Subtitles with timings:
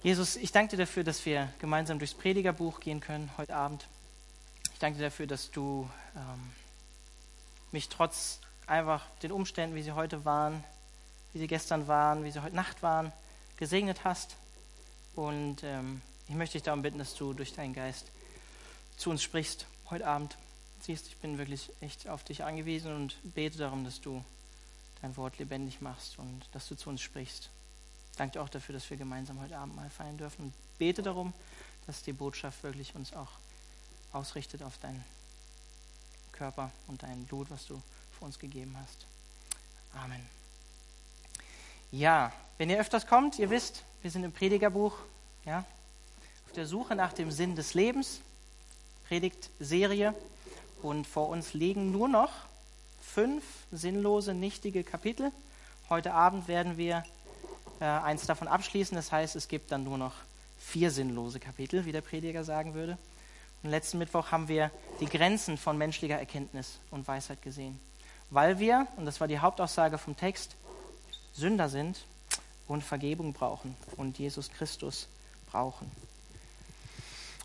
[0.00, 3.88] Jesus, ich danke dir dafür, dass wir gemeinsam durchs Predigerbuch gehen können heute Abend.
[4.72, 6.52] Ich danke dir dafür, dass du ähm,
[7.72, 8.38] mich trotz
[8.68, 10.62] einfach den Umständen, wie sie heute waren,
[11.32, 13.12] wie sie gestern waren, wie sie heute Nacht waren,
[13.56, 14.36] gesegnet hast.
[15.16, 18.06] Und ähm, ich möchte dich darum bitten, dass du durch deinen Geist
[18.96, 20.38] zu uns sprichst heute Abend.
[20.80, 24.24] Siehst, ich bin wirklich echt auf dich angewiesen und bete darum, dass du
[25.02, 27.50] dein Wort lebendig machst und dass du zu uns sprichst.
[28.18, 31.32] Danke auch dafür, dass wir gemeinsam heute Abend mal feiern dürfen und bete darum,
[31.86, 33.30] dass die Botschaft wirklich uns auch
[34.12, 35.04] ausrichtet auf deinen
[36.32, 37.80] Körper und dein Blut, was du
[38.18, 39.06] für uns gegeben hast.
[39.94, 40.26] Amen.
[41.92, 44.98] Ja, wenn ihr öfters kommt, ihr wisst, wir sind im Predigerbuch,
[45.44, 45.64] ja,
[46.46, 48.20] auf der Suche nach dem Sinn des Lebens,
[49.06, 50.12] Predigtserie,
[50.82, 52.32] und vor uns liegen nur noch
[53.00, 55.30] fünf sinnlose, nichtige Kapitel.
[55.88, 57.04] Heute Abend werden wir
[57.80, 58.96] äh, eins davon abschließen.
[58.96, 60.14] Das heißt, es gibt dann nur noch
[60.58, 62.98] vier sinnlose Kapitel, wie der Prediger sagen würde.
[63.62, 64.70] Und letzten Mittwoch haben wir
[65.00, 67.80] die Grenzen von menschlicher Erkenntnis und Weisheit gesehen.
[68.30, 70.56] Weil wir, und das war die Hauptaussage vom Text,
[71.32, 72.04] Sünder sind
[72.66, 75.08] und Vergebung brauchen und Jesus Christus
[75.50, 75.90] brauchen.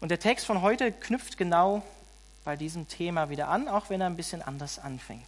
[0.01, 1.81] Und der Text von heute knüpft genau
[2.43, 5.27] bei diesem Thema wieder an, auch wenn er ein bisschen anders anfängt.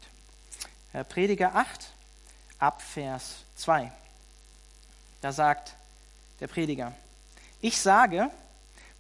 [1.10, 1.94] Prediger 8,
[2.60, 3.92] ab Vers 2.
[5.26, 5.74] Da sagt
[6.40, 6.94] der Prediger,
[7.60, 8.30] ich sage,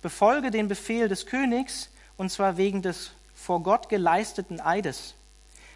[0.01, 5.13] befolge den Befehl des Königs, und zwar wegen des vor Gott geleisteten Eides.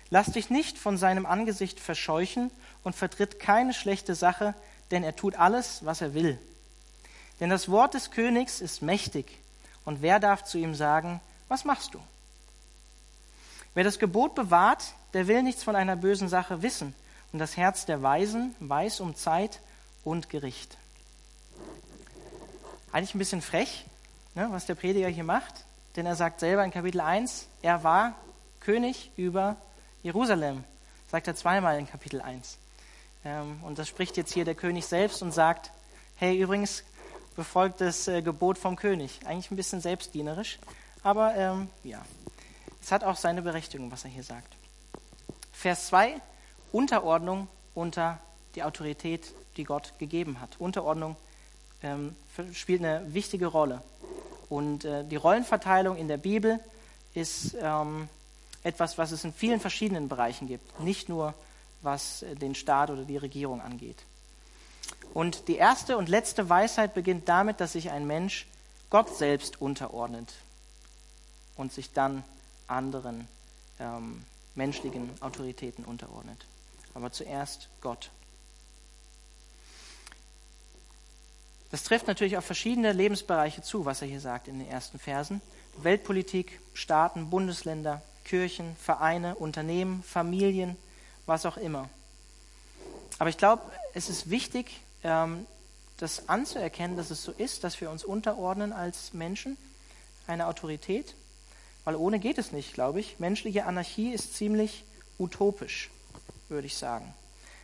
[0.09, 2.50] Lass dich nicht von seinem Angesicht verscheuchen
[2.83, 4.55] und vertritt keine schlechte Sache,
[4.89, 6.39] denn er tut alles, was er will.
[7.39, 9.38] Denn das Wort des Königs ist mächtig,
[9.86, 12.00] und wer darf zu ihm sagen, was machst du?
[13.75, 16.95] Wer das Gebot bewahrt, der will nichts von einer bösen Sache wissen,
[17.33, 19.59] und das Herz der Weisen weiß um Zeit
[20.03, 20.78] und Gericht.
[22.92, 23.86] Eigentlich ein bisschen frech,
[24.36, 28.16] ne, was der Prediger hier macht, denn er sagt selber in Kapitel 1, er war
[28.59, 29.58] König über
[30.02, 30.64] Jerusalem,
[31.08, 32.58] sagt er zweimal in Kapitel 1.
[33.26, 35.71] Ähm, und das spricht jetzt hier der König selbst und sagt,
[36.16, 36.83] hey, übrigens
[37.36, 39.20] befolgt das äh, Gebot vom König.
[39.26, 40.60] Eigentlich ein bisschen selbstdienerisch,
[41.04, 42.02] aber ähm, ja,
[42.81, 44.55] es hat auch seine Berechtigung, was er hier sagt.
[45.52, 46.21] Vers 2,
[46.71, 48.20] Unterordnung unter
[48.55, 50.59] die Autorität die Gott gegeben hat.
[50.59, 51.15] Unterordnung
[51.83, 52.15] ähm,
[52.53, 53.81] spielt eine wichtige Rolle.
[54.49, 56.59] Und äh, die Rollenverteilung in der Bibel
[57.14, 58.09] ist ähm,
[58.64, 61.33] etwas, was es in vielen verschiedenen Bereichen gibt, nicht nur
[61.81, 64.03] was äh, den Staat oder die Regierung angeht.
[65.14, 68.48] Und die erste und letzte Weisheit beginnt damit, dass sich ein Mensch
[68.89, 70.33] Gott selbst unterordnet
[71.55, 72.23] und sich dann
[72.67, 73.27] anderen
[73.80, 74.23] ähm,
[74.55, 76.45] menschlichen Autoritäten unterordnet.
[76.93, 78.09] Aber zuerst Gott.
[81.71, 85.41] Das trifft natürlich auf verschiedene Lebensbereiche zu, was er hier sagt in den ersten Versen.
[85.77, 90.77] Weltpolitik, Staaten, Bundesländer, Kirchen, Vereine, Unternehmen, Familien,
[91.25, 91.89] was auch immer.
[93.19, 93.63] Aber ich glaube,
[93.93, 95.45] es ist wichtig, ähm,
[95.97, 99.57] das anzuerkennen, dass es so ist, dass wir uns unterordnen als Menschen,
[100.27, 101.15] eine Autorität,
[101.83, 103.19] weil ohne geht es nicht, glaube ich.
[103.19, 104.83] Menschliche Anarchie ist ziemlich
[105.17, 105.89] utopisch,
[106.47, 107.13] würde ich sagen.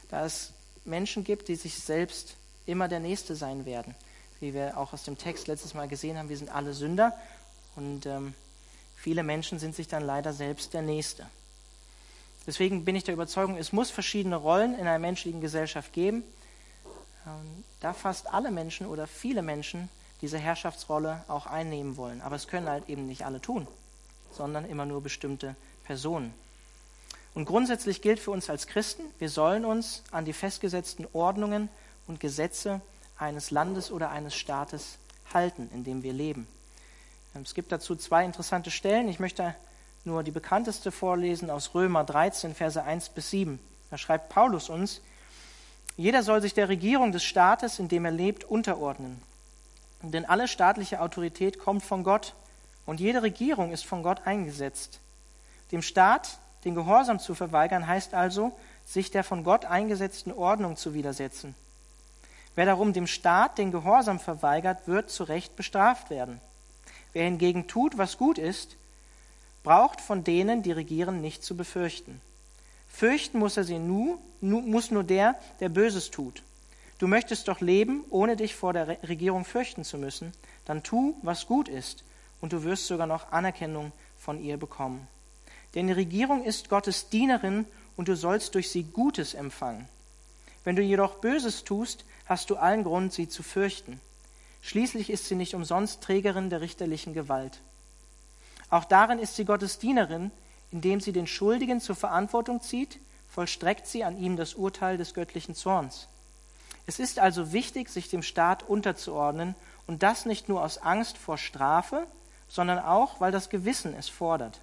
[0.10, 0.52] Da es
[0.84, 2.36] Menschen gibt, die sich selbst
[2.66, 3.96] immer der Nächste sein werden.
[4.40, 7.14] Wie wir auch aus dem Text letztes Mal gesehen haben, wir sind alle Sünder
[7.76, 8.34] und ähm,
[8.96, 11.26] viele Menschen sind sich dann leider selbst der Nächste.
[12.48, 16.24] Deswegen bin ich der Überzeugung, es muss verschiedene Rollen in einer menschlichen Gesellschaft geben.
[17.26, 19.90] Ähm, da fast alle Menschen oder viele Menschen
[20.22, 22.22] diese Herrschaftsrolle auch einnehmen wollen.
[22.22, 23.68] Aber es können halt eben nicht alle tun,
[24.32, 26.34] sondern immer nur bestimmte Personen.
[27.34, 31.70] Und grundsätzlich gilt für uns als Christen, wir sollen uns an die festgesetzten Ordnungen
[32.08, 32.82] und Gesetze
[33.18, 34.98] eines Landes oder eines Staates
[35.34, 36.48] halten, in dem wir leben.
[37.44, 39.10] Es gibt dazu zwei interessante Stellen.
[39.10, 39.56] Ich möchte
[40.06, 43.60] nur die bekannteste vorlesen aus Römer 13, Verse 1 bis 7.
[43.90, 45.02] Da schreibt Paulus uns,
[45.98, 49.22] jeder soll sich der Regierung des Staates, in dem er lebt, unterordnen.
[50.02, 52.36] Denn alle staatliche Autorität kommt von Gott
[52.86, 55.00] und jede Regierung ist von Gott eingesetzt.
[55.72, 60.94] Dem Staat den Gehorsam zu verweigern, heißt also, sich der von Gott eingesetzten Ordnung zu
[60.94, 61.56] widersetzen.
[62.56, 66.40] Wer darum dem Staat den Gehorsam verweigert, wird zu Recht bestraft werden.
[67.14, 68.78] Wer hingegen tut, was gut ist,
[69.64, 72.22] braucht von denen, die regieren, nicht zu befürchten.
[72.88, 76.44] Fürchten muss er sie nur, muss nur der, der Böses tut.
[76.98, 80.32] Du möchtest doch leben, ohne dich vor der Regierung fürchten zu müssen.
[80.64, 82.06] Dann tu, was gut ist,
[82.40, 85.08] und du wirst sogar noch Anerkennung von ihr bekommen.
[85.74, 87.66] Denn die Regierung ist Gottes Dienerin,
[87.98, 89.88] und du sollst durch sie Gutes empfangen.
[90.66, 94.02] Wenn du jedoch Böses tust, hast du allen Grund, sie zu fürchten.
[94.62, 97.62] Schließlich ist sie nicht umsonst Trägerin der richterlichen Gewalt.
[98.70, 100.32] Auch darin ist sie Gottes Dienerin,
[100.72, 105.54] indem sie den Schuldigen zur Verantwortung zieht, vollstreckt sie an ihm das Urteil des göttlichen
[105.56, 106.08] Zorns.
[106.88, 109.56] Es ist also wichtig, sich dem Staat unterzuordnen
[109.88, 112.08] und das nicht nur aus Angst vor Strafe,
[112.48, 114.62] sondern auch, weil das Gewissen es fordert.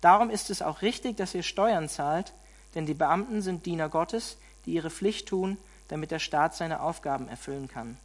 [0.00, 2.32] Darum ist es auch richtig, dass ihr Steuern zahlt,
[2.74, 4.38] denn die Beamten sind Diener Gottes,
[4.70, 5.58] die ihre Pflicht tun,
[5.88, 7.98] damit der Staat seine Aufgaben erfüllen kann.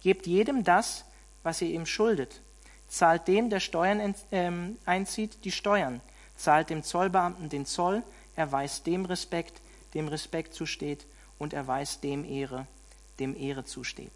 [0.00, 1.04] Gebt jedem das,
[1.42, 2.40] was ihr ihm schuldet.
[2.88, 6.00] Zahlt dem, der Steuern ähm, einzieht, die Steuern.
[6.36, 8.04] Zahlt dem Zollbeamten den Zoll.
[8.36, 9.60] Erweist dem Respekt,
[9.94, 11.04] dem Respekt zusteht.
[11.38, 12.68] Und erweist dem Ehre,
[13.18, 14.12] dem Ehre zusteht.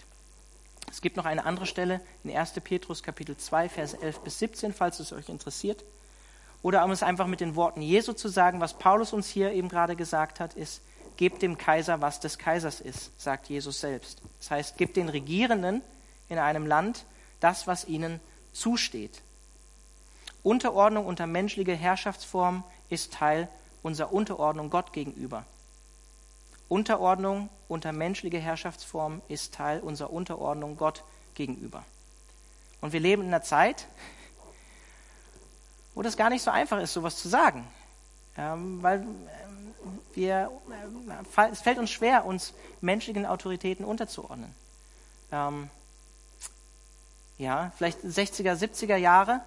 [0.88, 2.52] Es gibt noch eine andere Stelle in 1.
[2.62, 5.84] Petrus Kapitel 2, Verse 11 bis 17, falls es euch interessiert.
[6.62, 9.68] Oder um es einfach mit den Worten Jesu zu sagen, was Paulus uns hier eben
[9.68, 10.80] gerade gesagt hat, ist,
[11.18, 14.22] gebt dem Kaiser, was des Kaisers ist, sagt Jesus selbst.
[14.38, 15.82] Das heißt, gebt den Regierenden
[16.28, 17.04] in einem Land
[17.40, 18.20] das, was ihnen
[18.52, 19.20] zusteht.
[20.42, 23.48] Unterordnung unter menschliche Herrschaftsform ist Teil
[23.82, 25.44] unserer Unterordnung Gott gegenüber.
[26.68, 31.02] Unterordnung unter menschliche Herrschaftsform ist Teil unserer Unterordnung Gott
[31.34, 31.84] gegenüber.
[32.80, 33.88] Und wir leben in einer Zeit,
[35.96, 37.66] wo das gar nicht so einfach ist, sowas zu sagen.
[38.36, 39.04] Ähm, weil
[40.14, 40.50] wir,
[41.38, 44.54] äh, es fällt uns schwer, uns menschlichen Autoritäten unterzuordnen.
[45.32, 45.70] Ähm,
[47.38, 49.40] ja, vielleicht 60er, 70er Jahre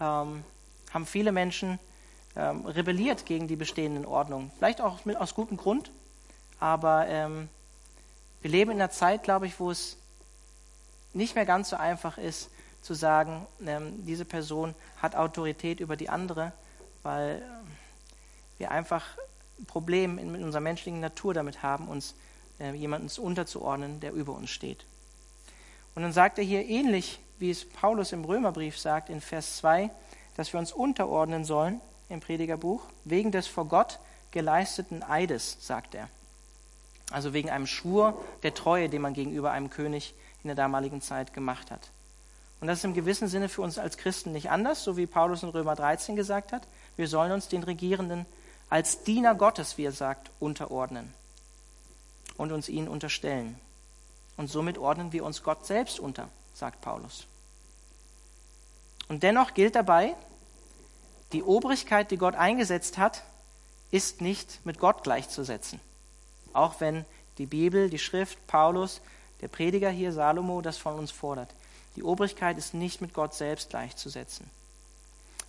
[0.00, 0.44] ähm,
[0.92, 1.78] haben viele Menschen
[2.34, 4.50] ähm, rebelliert gegen die bestehenden Ordnungen.
[4.58, 5.90] Vielleicht auch mit, aus gutem Grund,
[6.58, 7.48] aber ähm,
[8.40, 9.96] wir leben in einer Zeit, glaube ich, wo es
[11.12, 12.50] nicht mehr ganz so einfach ist,
[12.80, 16.52] zu sagen, ähm, diese Person hat Autorität über die andere,
[17.02, 17.70] weil ähm,
[18.58, 19.31] wir einfach ein
[19.66, 22.14] Problem in, unserer menschlichen Natur damit haben, uns
[22.60, 24.84] äh, jemanden unterzuordnen, der über uns steht.
[25.94, 29.90] Und dann sagt er hier ähnlich, wie es Paulus im Römerbrief sagt in Vers 2,
[30.36, 33.98] dass wir uns unterordnen sollen im Predigerbuch, wegen des vor Gott
[34.30, 36.08] geleisteten Eides, sagt er.
[37.10, 41.34] Also wegen einem Schwur der Treue, den man gegenüber einem König in der damaligen Zeit
[41.34, 41.90] gemacht hat.
[42.60, 45.42] Und das ist im gewissen Sinne für uns als Christen nicht anders, so wie Paulus
[45.42, 46.62] in Römer 13 gesagt hat.
[46.96, 48.24] Wir sollen uns den Regierenden
[48.72, 51.12] als Diener Gottes, wie er sagt, unterordnen
[52.38, 53.60] und uns ihnen unterstellen.
[54.38, 57.26] Und somit ordnen wir uns Gott selbst unter, sagt Paulus.
[59.08, 60.16] Und dennoch gilt dabei,
[61.34, 63.24] die Obrigkeit, die Gott eingesetzt hat,
[63.90, 65.78] ist nicht mit Gott gleichzusetzen.
[66.54, 67.04] Auch wenn
[67.36, 69.02] die Bibel, die Schrift, Paulus,
[69.42, 71.54] der Prediger hier, Salomo, das von uns fordert.
[71.96, 74.48] Die Obrigkeit ist nicht mit Gott selbst gleichzusetzen.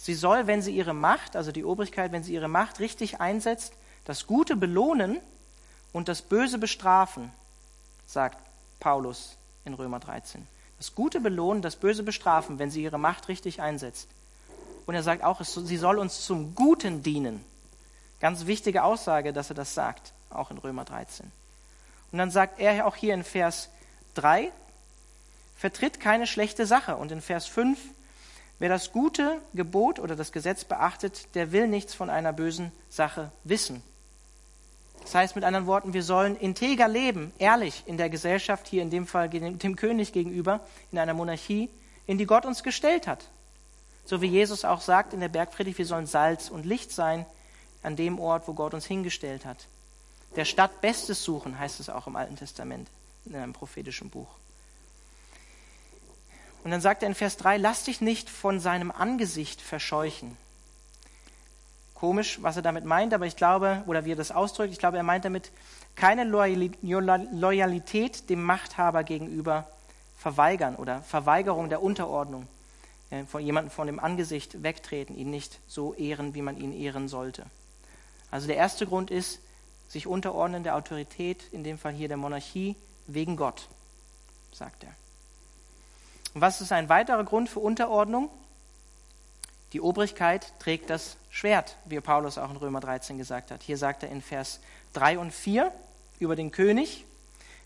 [0.03, 3.71] Sie soll, wenn sie ihre Macht, also die Obrigkeit, wenn sie ihre Macht richtig einsetzt,
[4.03, 5.21] das Gute belohnen
[5.93, 7.31] und das Böse bestrafen,
[8.05, 8.37] sagt
[8.81, 10.45] Paulus in Römer 13.
[10.77, 14.09] Das Gute belohnen, das Böse bestrafen, wenn sie ihre Macht richtig einsetzt.
[14.85, 17.41] Und er sagt auch, sie soll uns zum Guten dienen.
[18.19, 21.31] Ganz wichtige Aussage, dass er das sagt, auch in Römer 13.
[22.11, 23.69] Und dann sagt er auch hier in Vers
[24.15, 24.51] 3,
[25.55, 26.97] vertritt keine schlechte Sache.
[26.97, 27.79] Und in Vers 5,
[28.59, 33.31] wer das gute Gebot oder das Gesetz beachtet, der will nichts von einer bösen Sache
[33.43, 33.83] wissen.
[35.01, 38.89] Das heißt mit anderen Worten, wir sollen integer leben, ehrlich in der Gesellschaft, hier in
[38.89, 40.61] dem Fall dem König gegenüber,
[40.91, 41.69] in einer Monarchie,
[42.07, 43.25] in die Gott uns gestellt hat.
[44.05, 47.25] So wie Jesus auch sagt in der Bergpredigt, wir sollen Salz und Licht sein
[47.83, 49.67] an dem Ort, wo Gott uns hingestellt hat.
[50.35, 52.89] Der Stadt Bestes suchen, heißt es auch im Alten Testament,
[53.25, 54.27] in einem prophetischen Buch.
[56.63, 60.37] Und dann sagt er in Vers 3, lass dich nicht von seinem Angesicht verscheuchen.
[61.93, 64.97] Komisch, was er damit meint, aber ich glaube, oder wie er das ausdrückt, ich glaube,
[64.97, 65.51] er meint damit
[65.95, 69.67] keine Loyalität dem Machthaber gegenüber
[70.17, 72.47] verweigern oder Verweigerung der Unterordnung,
[73.09, 77.07] äh, von jemandem von dem Angesicht wegtreten, ihn nicht so ehren, wie man ihn ehren
[77.07, 77.45] sollte.
[78.31, 79.39] Also der erste Grund ist,
[79.89, 83.67] sich unterordnen der Autorität, in dem Fall hier der Monarchie, wegen Gott,
[84.51, 84.95] sagt er.
[86.33, 88.29] Und was ist ein weiterer Grund für Unterordnung?
[89.73, 93.63] Die Obrigkeit trägt das Schwert, wie Paulus auch in Römer 13 gesagt hat.
[93.63, 94.59] Hier sagt er in Vers
[94.93, 95.71] 3 und 4
[96.19, 97.05] über den König,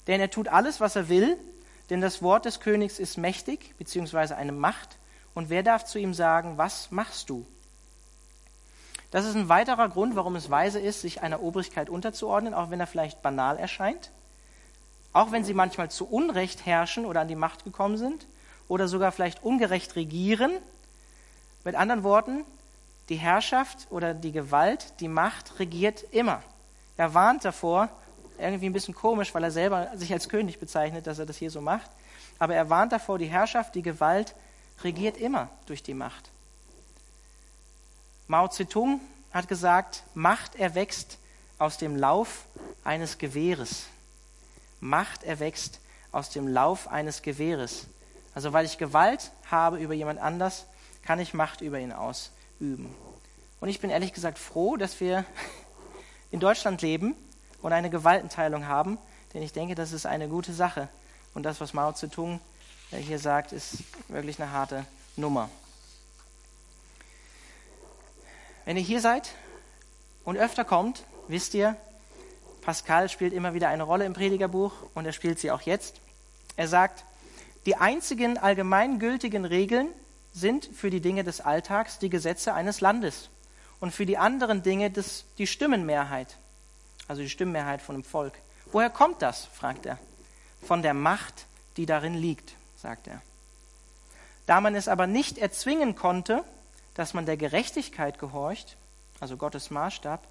[0.08, 1.38] denn er tut alles, was er will,
[1.90, 4.98] denn das Wort des Königs ist mächtig, beziehungsweise eine Macht,
[5.34, 7.46] und wer darf zu ihm sagen, was machst du?
[9.12, 12.80] Das ist ein weiterer Grund, warum es weise ist, sich einer Obrigkeit unterzuordnen, auch wenn
[12.80, 14.12] er vielleicht banal erscheint,
[15.14, 18.26] auch wenn sie manchmal zu Unrecht herrschen oder an die Macht gekommen sind
[18.68, 20.52] oder sogar vielleicht ungerecht regieren.
[21.64, 22.44] Mit anderen Worten,
[23.10, 26.44] die Herrschaft oder die Gewalt, die Macht regiert immer.
[26.98, 27.90] Er warnt davor,
[28.38, 31.52] irgendwie ein bisschen komisch, weil er selber sich als König bezeichnet, dass er das hier
[31.52, 31.90] so macht.
[32.40, 34.36] aber er warnt davor, die Herrschaft, die Gewalt
[34.84, 36.30] regiert immer durch die Macht.
[38.28, 39.00] Mao Zedong
[39.32, 41.18] hat gesagt, Macht erwächst
[41.58, 42.46] aus dem Lauf
[42.84, 43.86] eines Gewehres.
[44.80, 45.80] Macht erwächst
[46.12, 47.88] aus dem Lauf eines Gewehres.
[48.38, 50.68] Also weil ich Gewalt habe über jemand anders,
[51.02, 52.94] kann ich Macht über ihn ausüben.
[53.60, 55.26] Und ich bin ehrlich gesagt froh, dass wir
[56.32, 57.16] in Deutschland leben
[57.64, 59.00] und eine Gewaltenteilung haben,
[59.34, 60.88] denn ich denke, das ist eine gute Sache.
[61.34, 62.40] Und das, was Mao Zedong
[62.92, 63.78] äh, hier sagt, ist
[64.08, 65.50] wirklich eine harte Nummer.
[68.66, 69.32] Wenn ihr hier seid
[70.26, 71.76] und öfter kommt, wisst ihr,
[72.62, 76.02] Pascal spielt immer wieder eine Rolle im Predigerbuch und er spielt sie auch jetzt.
[76.56, 77.04] Er sagt,
[77.68, 79.90] die einzigen allgemeingültigen Regeln
[80.32, 83.30] sind für die Dinge des Alltags die Gesetze eines Landes
[83.82, 86.38] und für die anderen Dinge des, die Stimmenmehrheit,
[87.10, 88.36] also die Stimmenmehrheit von dem Volk.
[88.72, 89.46] Woher kommt das?
[89.46, 90.00] fragt er.
[90.62, 91.46] Von der Macht,
[91.76, 93.22] die darin liegt, sagt er.
[94.46, 96.46] Da man es aber nicht erzwingen konnte,
[96.94, 98.78] dass man der Gerechtigkeit gehorcht,
[99.20, 100.26] also Gottes Maßstab,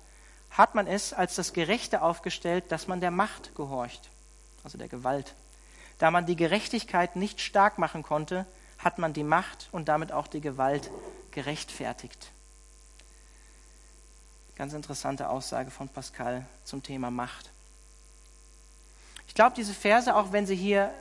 [0.53, 4.09] hat man es als das Gerechte aufgestellt, dass man der Macht gehorcht,
[4.65, 5.35] also der Gewalt.
[5.99, 8.47] Da man die Gerechtigkeit nicht stark machen konnte,
[8.79, 10.91] hat man die Macht und damit auch die Gewalt
[11.31, 12.33] gerechtfertigt.
[14.57, 17.51] Ganz interessante Aussage von Pascal zum Thema Macht.
[19.29, 20.93] Ich glaube, diese Verse, auch wenn sie hier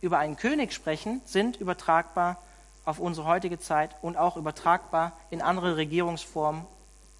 [0.00, 2.42] über einen König sprechen, sind übertragbar
[2.84, 6.66] auf unsere heutige Zeit und auch übertragbar in andere Regierungsformen,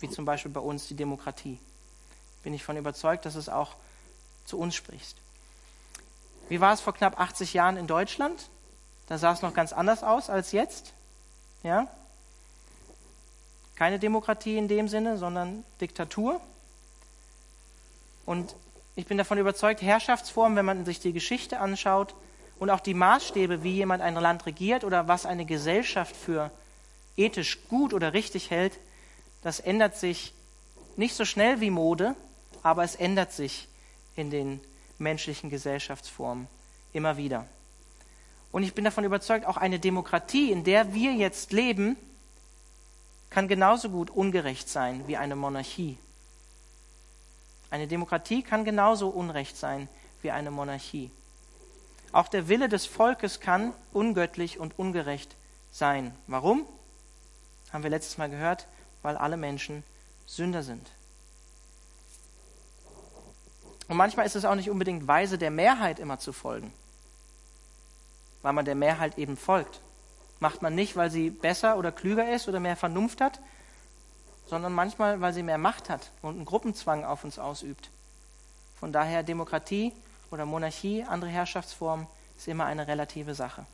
[0.00, 1.58] wie zum Beispiel bei uns die Demokratie.
[2.42, 3.76] Bin ich von überzeugt, dass es auch
[4.44, 5.16] zu uns spricht.
[6.48, 8.50] Wie war es vor knapp 80 Jahren in Deutschland?
[9.06, 10.92] Da sah es noch ganz anders aus als jetzt.
[11.62, 11.88] Ja?
[13.74, 16.40] Keine Demokratie in dem Sinne, sondern Diktatur.
[18.26, 18.54] Und
[18.96, 22.14] ich bin davon überzeugt, Herrschaftsformen, wenn man sich die Geschichte anschaut
[22.58, 26.50] und auch die Maßstäbe, wie jemand ein Land regiert oder was eine Gesellschaft für
[27.16, 28.78] ethisch gut oder richtig hält,
[29.42, 30.32] das ändert sich
[30.96, 32.14] nicht so schnell wie Mode,
[32.62, 33.68] aber es ändert sich
[34.16, 34.60] in den
[34.98, 36.48] menschlichen Gesellschaftsformen
[36.92, 37.46] immer wieder.
[38.52, 41.96] Und ich bin davon überzeugt, auch eine Demokratie, in der wir jetzt leben,
[43.30, 45.98] kann genauso gut ungerecht sein wie eine Monarchie.
[47.70, 49.88] Eine Demokratie kann genauso unrecht sein
[50.22, 51.10] wie eine Monarchie.
[52.12, 55.34] Auch der Wille des Volkes kann ungöttlich und ungerecht
[55.72, 56.14] sein.
[56.28, 56.64] Warum?
[57.72, 58.68] Haben wir letztes Mal gehört,
[59.02, 59.82] weil alle Menschen
[60.26, 60.92] Sünder sind.
[63.88, 66.72] Und manchmal ist es auch nicht unbedingt weise, der Mehrheit immer zu folgen,
[68.42, 69.80] weil man der Mehrheit eben folgt
[70.44, 73.40] macht man nicht, weil sie besser oder klüger ist oder mehr Vernunft hat,
[74.46, 77.90] sondern manchmal, weil sie mehr Macht hat und einen Gruppenzwang auf uns ausübt.
[78.78, 79.94] Von daher Demokratie
[80.30, 83.64] oder Monarchie, andere Herrschaftsformen, ist immer eine relative Sache.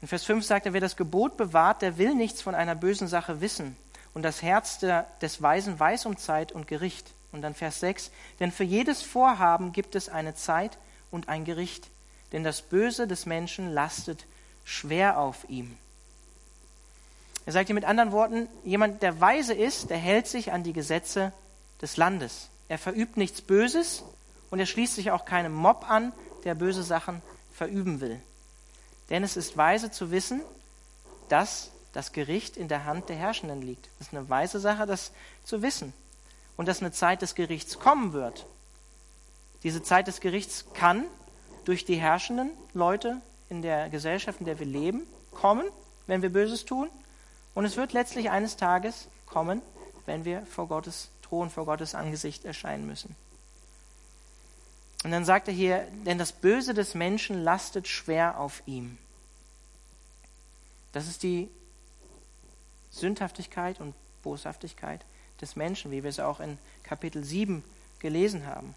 [0.00, 3.08] In Vers 5 sagt er, wer das Gebot bewahrt, der will nichts von einer bösen
[3.08, 3.76] Sache wissen.
[4.14, 7.12] Und das Herz der, des Weisen weiß um Zeit und Gericht.
[7.34, 8.10] Und dann Vers 6,
[8.40, 10.78] denn für jedes Vorhaben gibt es eine Zeit
[11.10, 11.90] und ein Gericht
[12.34, 14.26] denn das Böse des Menschen lastet
[14.64, 15.78] schwer auf ihm.
[17.46, 20.72] Er sagt hier mit anderen Worten, jemand, der weise ist, der hält sich an die
[20.72, 21.32] Gesetze
[21.80, 22.48] des Landes.
[22.68, 24.02] Er verübt nichts Böses
[24.50, 26.12] und er schließt sich auch keinem Mob an,
[26.42, 27.22] der böse Sachen
[27.52, 28.20] verüben will.
[29.10, 30.40] Denn es ist weise zu wissen,
[31.28, 33.88] dass das Gericht in der Hand der Herrschenden liegt.
[34.00, 35.12] Es ist eine weise Sache, das
[35.44, 35.92] zu wissen.
[36.56, 38.46] Und dass eine Zeit des Gerichts kommen wird.
[39.62, 41.04] Diese Zeit des Gerichts kann
[41.64, 45.66] durch die herrschenden Leute in der Gesellschaft, in der wir leben, kommen,
[46.06, 46.88] wenn wir Böses tun.
[47.54, 49.62] Und es wird letztlich eines Tages kommen,
[50.06, 53.16] wenn wir vor Gottes Thron, vor Gottes Angesicht erscheinen müssen.
[55.02, 58.98] Und dann sagt er hier, denn das Böse des Menschen lastet schwer auf ihm.
[60.92, 61.50] Das ist die
[62.90, 65.04] Sündhaftigkeit und Boshaftigkeit
[65.40, 67.64] des Menschen, wie wir es auch in Kapitel 7
[67.98, 68.74] gelesen haben.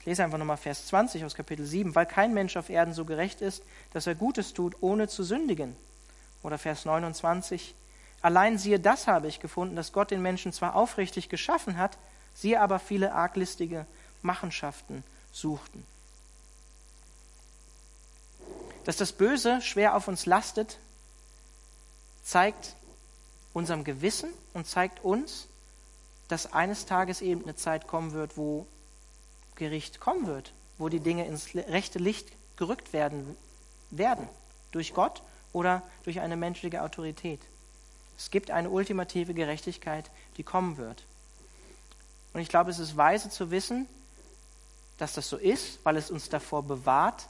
[0.00, 3.04] Ich lese einfach nochmal Vers 20 aus Kapitel 7, weil kein Mensch auf Erden so
[3.04, 5.76] gerecht ist, dass er Gutes tut, ohne zu sündigen.
[6.42, 7.74] Oder Vers 29,
[8.22, 11.98] allein siehe, das habe ich gefunden, dass Gott den Menschen zwar aufrichtig geschaffen hat,
[12.34, 13.86] sie aber viele arglistige
[14.22, 15.84] Machenschaften suchten.
[18.84, 20.78] Dass das Böse schwer auf uns lastet,
[22.24, 22.74] zeigt
[23.52, 25.48] unserem Gewissen und zeigt uns,
[26.30, 28.66] dass eines Tages eben eine Zeit kommen wird, wo
[29.56, 33.36] Gericht kommen wird, wo die Dinge ins rechte Licht gerückt werden
[33.90, 34.28] werden,
[34.70, 35.22] durch Gott
[35.52, 37.40] oder durch eine menschliche Autorität.
[38.16, 41.04] Es gibt eine ultimative Gerechtigkeit, die kommen wird.
[42.32, 43.88] Und ich glaube, es ist weise zu wissen,
[44.98, 47.28] dass das so ist, weil es uns davor bewahrt,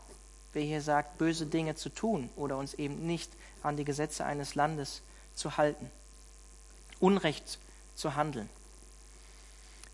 [0.53, 4.57] wer hier sagt, böse Dinge zu tun oder uns eben nicht an die Gesetze eines
[4.57, 5.01] Landes
[5.35, 5.91] zu halten,
[6.99, 7.59] Unrecht
[7.95, 8.51] zu handeln.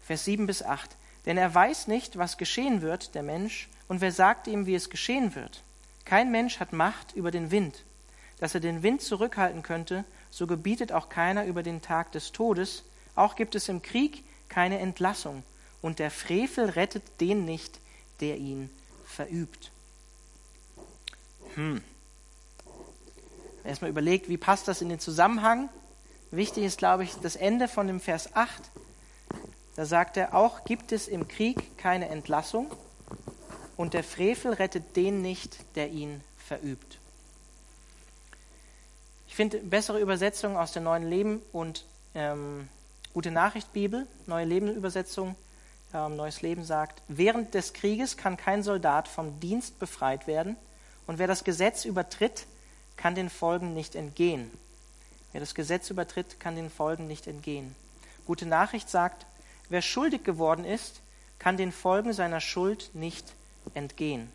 [0.06, 0.96] Vers 7 bis 8.
[1.26, 4.88] Denn er weiß nicht, was geschehen wird, der Mensch, und wer sagt ihm, wie es
[4.88, 5.64] geschehen wird?
[6.04, 7.84] Kein Mensch hat Macht über den Wind.
[8.38, 12.84] Dass er den Wind zurückhalten könnte, so gebietet auch keiner über den Tag des Todes.
[13.16, 15.42] Auch gibt es im Krieg keine Entlassung.
[15.82, 17.80] Und der Frevel rettet den nicht,
[18.20, 18.70] der ihn
[19.04, 19.72] verübt.
[21.54, 21.82] Hm.
[23.64, 25.68] Erstmal überlegt, wie passt das in den Zusammenhang?
[26.30, 28.70] Wichtig ist, glaube ich, das Ende von dem Vers 8.
[29.76, 32.70] Da sagt er, auch gibt es im Krieg keine Entlassung
[33.76, 36.98] und der Frevel rettet den nicht, der ihn verübt.
[39.28, 42.68] Ich finde bessere Übersetzungen aus der Neuen Leben und ähm,
[43.12, 45.36] Gute Nachricht Bibel, Neue Leben Übersetzung,
[45.92, 50.56] ähm, Neues Leben sagt, während des Krieges kann kein Soldat vom Dienst befreit werden
[51.06, 52.46] und wer das Gesetz übertritt,
[52.96, 54.50] kann den Folgen nicht entgehen.
[55.32, 57.74] Wer das Gesetz übertritt, kann den Folgen nicht entgehen.
[58.26, 59.26] Gute Nachricht sagt,
[59.68, 61.00] wer schuldig geworden ist,
[61.38, 63.34] kann den Folgen seiner Schuld nicht
[63.74, 64.30] entgehen.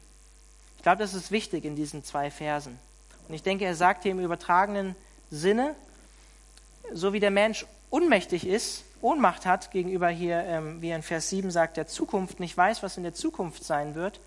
[0.77, 2.79] Ich glaube, das ist wichtig in diesen zwei Versen.
[3.27, 4.95] Und ich denke, er sagt hier im übertragenen
[5.29, 5.75] Sinne,
[6.93, 11.29] so wie der Mensch unmächtig ist, Ohnmacht hat gegenüber hier, ähm, wie er in Vers
[11.29, 14.19] 7 sagt, der Zukunft, nicht weiß, was in der Zukunft sein wird,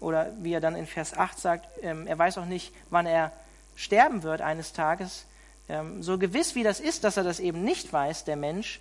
[0.00, 3.32] oder wie er dann in Vers 8 sagt, ähm, er weiß auch nicht, wann er
[3.76, 5.26] sterben wird eines Tages,
[5.68, 8.80] ähm, so gewiss wie das ist, dass er das eben nicht weiß, der Mensch,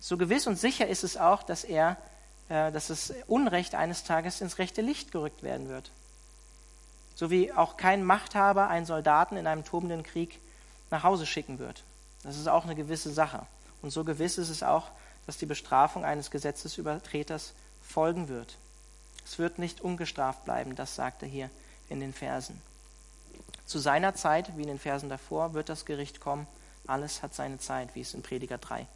[0.00, 1.96] so gewiss und sicher ist es auch, dass er,
[2.48, 5.90] äh, dass das Unrecht eines Tages ins rechte Licht gerückt werden wird.
[7.14, 10.38] So wie auch kein Machthaber einen Soldaten in einem tobenden Krieg
[10.90, 11.82] nach Hause schicken wird.
[12.22, 13.46] Das ist auch eine gewisse Sache.
[13.82, 14.90] Und so gewiss ist es auch,
[15.26, 18.56] dass die Bestrafung eines Gesetzesübertreters folgen wird.
[19.24, 21.50] Es wird nicht ungestraft bleiben, das sagt er hier
[21.88, 22.60] in den Versen.
[23.64, 26.46] Zu seiner Zeit, wie in den Versen davor, wird das Gericht kommen.
[26.86, 28.86] Alles hat seine Zeit, wie es in Prediger 3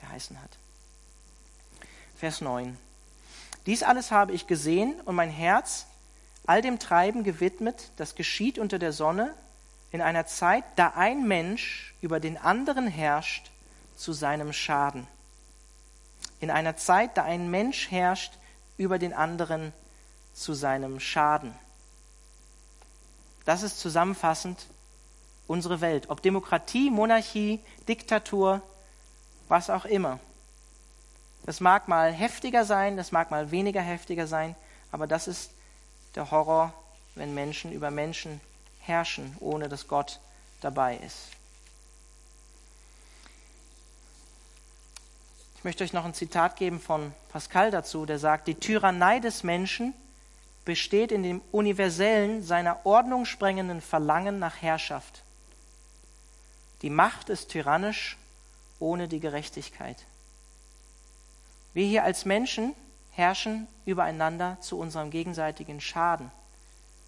[0.00, 0.50] geheißen hat.
[2.16, 2.76] Vers 9.
[3.66, 5.86] Dies alles habe ich gesehen und mein Herz
[6.46, 9.34] all dem Treiben gewidmet, das geschieht unter der Sonne,
[9.92, 13.50] in einer Zeit, da ein Mensch über den anderen herrscht
[13.96, 15.06] zu seinem Schaden.
[16.40, 18.32] In einer Zeit, da ein Mensch herrscht
[18.76, 19.72] über den anderen
[20.32, 21.54] zu seinem Schaden.
[23.44, 24.66] Das ist zusammenfassend
[25.46, 26.08] unsere Welt.
[26.08, 28.62] Ob Demokratie, Monarchie, Diktatur,
[29.50, 30.20] was auch immer.
[31.44, 34.54] Das mag mal heftiger sein, das mag mal weniger heftiger sein,
[34.92, 35.50] aber das ist
[36.14, 36.72] der Horror,
[37.16, 38.40] wenn Menschen über Menschen
[38.78, 40.20] herrschen, ohne dass Gott
[40.60, 41.30] dabei ist.
[45.56, 49.42] Ich möchte euch noch ein Zitat geben von Pascal dazu, der sagt, die Tyrannei des
[49.42, 49.94] Menschen
[50.64, 55.22] besteht in dem universellen, seiner Ordnung sprengenden Verlangen nach Herrschaft.
[56.82, 58.16] Die Macht ist tyrannisch
[58.80, 60.04] ohne die Gerechtigkeit.
[61.72, 62.74] Wir hier als Menschen
[63.12, 66.32] herrschen übereinander zu unserem gegenseitigen Schaden,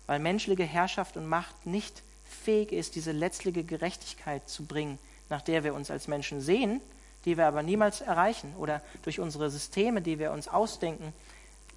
[0.07, 5.65] weil menschliche Herrschaft und Macht nicht fähig ist, diese letztliche Gerechtigkeit zu bringen, nach der
[5.65, 6.81] wir uns als Menschen sehen,
[7.25, 11.13] die wir aber niemals erreichen oder durch unsere Systeme, die wir uns ausdenken,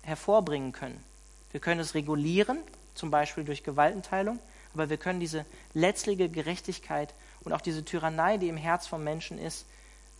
[0.01, 1.03] hervorbringen können.
[1.51, 2.60] Wir können es regulieren,
[2.95, 4.39] zum Beispiel durch Gewaltenteilung,
[4.73, 9.38] aber wir können diese letztliche Gerechtigkeit und auch diese Tyrannei, die im Herz vom Menschen
[9.38, 9.65] ist,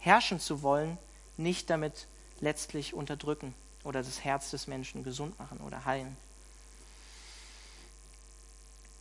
[0.06, 0.98] herrschen zu wollen,
[1.38, 2.08] nicht damit
[2.40, 6.16] letztlich unterdrücken oder das Herz des Menschen gesund machen oder heilen.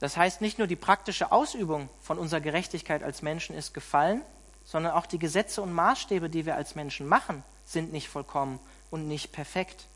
[0.01, 4.23] Das heißt, nicht nur die praktische Ausübung von unserer Gerechtigkeit als Menschen ist gefallen,
[4.65, 9.09] sondern auch die Gesetze und Maßstäbe, die wir als Menschen machen, sind nicht vollkommen und
[9.09, 9.87] nicht perfekt.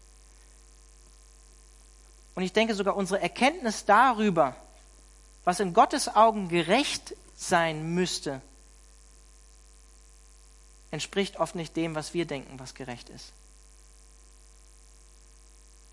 [2.35, 4.55] Und ich denke sogar unsere Erkenntnis darüber,
[5.45, 8.41] was in Gottes Augen gerecht sein müsste,
[10.91, 13.33] entspricht oft nicht dem, was wir denken, was gerecht ist.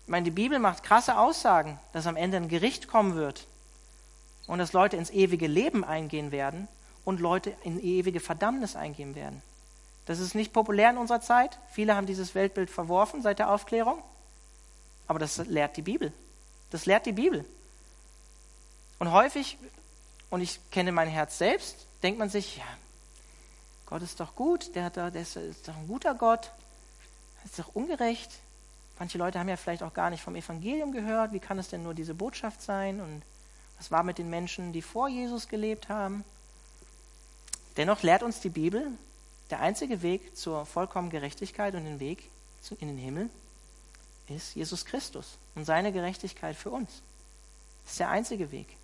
[0.04, 3.46] Ich meine, die Bibel macht krasse Aussagen, dass am Ende ein Gericht kommen wird
[4.46, 6.68] und dass Leute ins ewige Leben eingehen werden
[7.04, 9.42] und Leute in ewige Verdammnis eingehen werden.
[10.06, 11.58] Das ist nicht populär in unserer Zeit.
[11.72, 14.02] Viele haben dieses Weltbild verworfen seit der Aufklärung,
[15.08, 16.12] aber das lehrt die Bibel.
[16.70, 17.44] Das lehrt die Bibel.
[18.98, 19.58] Und häufig,
[20.30, 22.64] und ich kenne mein Herz selbst, denkt man sich, ja,
[23.86, 26.50] Gott ist doch gut, der, da, der ist, ist doch ein guter Gott,
[27.44, 28.30] ist doch ungerecht.
[28.98, 31.32] Manche Leute haben ja vielleicht auch gar nicht vom Evangelium gehört.
[31.32, 33.00] Wie kann es denn nur diese Botschaft sein?
[33.00, 33.22] Und
[33.78, 36.24] was war mit den Menschen, die vor Jesus gelebt haben?
[37.76, 38.90] Dennoch lehrt uns die Bibel,
[39.50, 42.30] der einzige Weg zur vollkommenen Gerechtigkeit und den Weg
[42.80, 43.30] in den Himmel
[44.28, 47.02] ist Jesus Christus und seine Gerechtigkeit für uns.
[47.84, 48.76] Das ist der einzige Weg.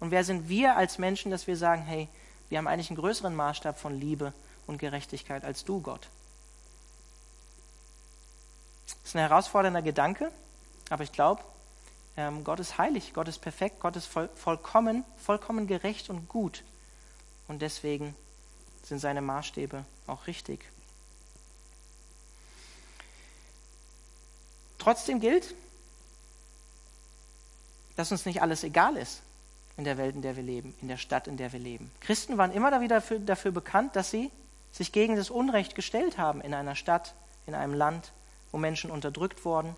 [0.00, 2.08] Und wer sind wir als Menschen, dass wir sagen, hey,
[2.48, 4.32] wir haben eigentlich einen größeren Maßstab von Liebe
[4.66, 6.08] und Gerechtigkeit als du, Gott?
[8.86, 10.30] Das ist ein herausfordernder Gedanke,
[10.90, 11.42] aber ich glaube,
[12.16, 16.62] ähm, Gott ist heilig, Gott ist perfekt, Gott ist voll, vollkommen, vollkommen gerecht und gut.
[17.48, 18.14] Und deswegen
[18.82, 20.64] sind seine Maßstäbe auch richtig.
[24.78, 25.54] Trotzdem gilt,
[27.96, 29.22] dass uns nicht alles egal ist
[29.76, 31.90] in der Welt, in der wir leben, in der Stadt, in der wir leben.
[32.00, 34.30] Christen waren immer wieder dafür, dafür bekannt, dass sie
[34.70, 37.14] sich gegen das Unrecht gestellt haben in einer Stadt,
[37.46, 38.12] in einem Land,
[38.50, 39.74] wo Menschen unterdrückt wurden.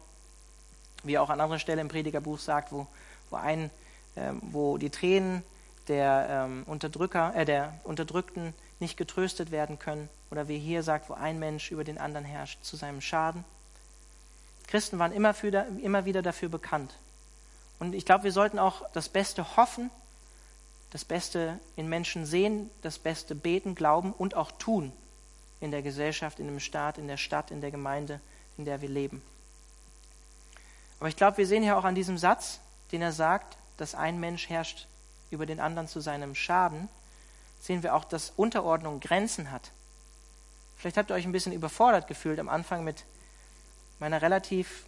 [1.02, 2.87] Wie auch an anderer Stelle im Predigerbuch sagt, wo,
[3.30, 3.70] wo, ein,
[4.14, 5.42] äh, wo die Tränen
[5.88, 10.09] der, ähm, Unterdrücker, äh, der Unterdrückten nicht getröstet werden können.
[10.30, 13.44] Oder wie hier sagt, wo ein Mensch über den anderen herrscht, zu seinem Schaden.
[14.66, 15.48] Christen waren immer, für,
[15.83, 16.94] immer wieder dafür bekannt.
[17.85, 19.90] Und ich glaube, wir sollten auch das Beste hoffen,
[20.88, 24.90] das Beste in Menschen sehen, das Beste beten, glauben und auch tun
[25.61, 28.20] in der Gesellschaft, in dem Staat, in der Stadt, in der Gemeinde,
[28.57, 29.23] in der wir leben.
[30.99, 34.18] Aber ich glaube, wir sehen hier auch an diesem Satz, den er sagt, dass ein
[34.18, 34.87] Mensch herrscht
[35.31, 36.88] über den anderen zu seinem Schaden,
[37.61, 39.73] sehen wir auch, dass Unterordnung Grenzen hat.
[40.79, 43.05] Vielleicht habt ihr euch ein bisschen überfordert gefühlt am Anfang mit
[43.99, 44.87] meiner relativ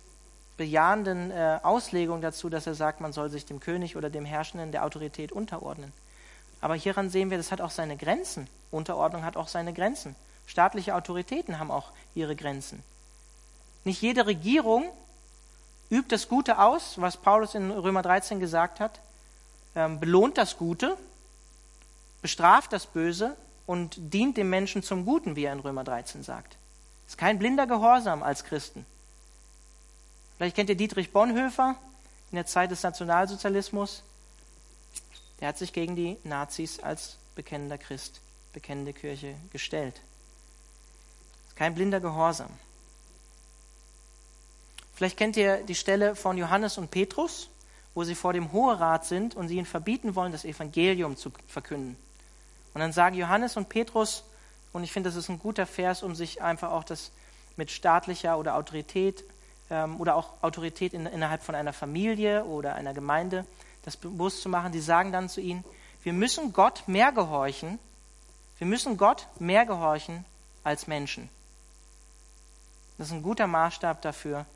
[0.57, 4.73] bejahenden äh, Auslegung dazu, dass er sagt, man soll sich dem König oder dem Herrschenden
[4.73, 5.93] der Autorität unterordnen.
[6.61, 8.49] Aber hieran sehen wir, das hat auch seine Grenzen.
[8.71, 10.17] Unterordnung hat auch seine Grenzen.
[10.47, 12.83] Staatliche Autoritäten haben auch ihre Grenzen.
[13.85, 14.85] Nicht jede Regierung
[15.91, 19.01] übt das Gute aus, was Paulus in Römer 13 gesagt hat,
[19.75, 20.97] ähm, belohnt das Gute,
[22.23, 26.57] bestraft das Böse und dient dem Menschen zum Guten, wie er in Römer 13 sagt.
[27.07, 28.87] Es ist kein blinder Gehorsam als Christen.
[30.37, 31.77] Vielleicht kennt ihr Dietrich Bonhoeffer
[32.31, 34.03] in der Zeit des Nationalsozialismus.
[35.41, 38.21] Der hat sich gegen die Nazis als bekennender Christ,
[38.53, 40.01] bekennende Kirche gestellt.
[41.55, 42.51] Kein blinder Gehorsam.
[44.95, 47.51] Vielleicht kennt ihr die Stelle von Johannes und Petrus,
[47.95, 51.97] wo sie vor dem Hoherat sind und sie ihnen verbieten wollen, das Evangelium zu verkünden.
[52.75, 54.25] Und dann sagen Johannes und Petrus,
[54.73, 57.11] und ich finde, das ist ein guter Vers, um sich einfach auch das
[57.57, 59.25] mit staatlicher oder Autorität
[59.71, 63.47] ähm, oder auch Autorität in, innerhalb von einer Familie oder einer Gemeinde,
[63.83, 64.73] das bewusst zu machen.
[64.73, 65.65] Die sagen dann zu ihnen,
[66.03, 67.79] wir müssen Gott mehr gehorchen,
[68.59, 70.25] wir müssen Gott mehr gehorchen
[70.65, 71.29] als Menschen.
[72.99, 74.47] Das ist ein guter Maßstab dafür,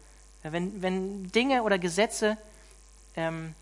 [0.42, 2.38] wenn, wenn Dinge oder Gesetze
[3.14, 3.55] ähm,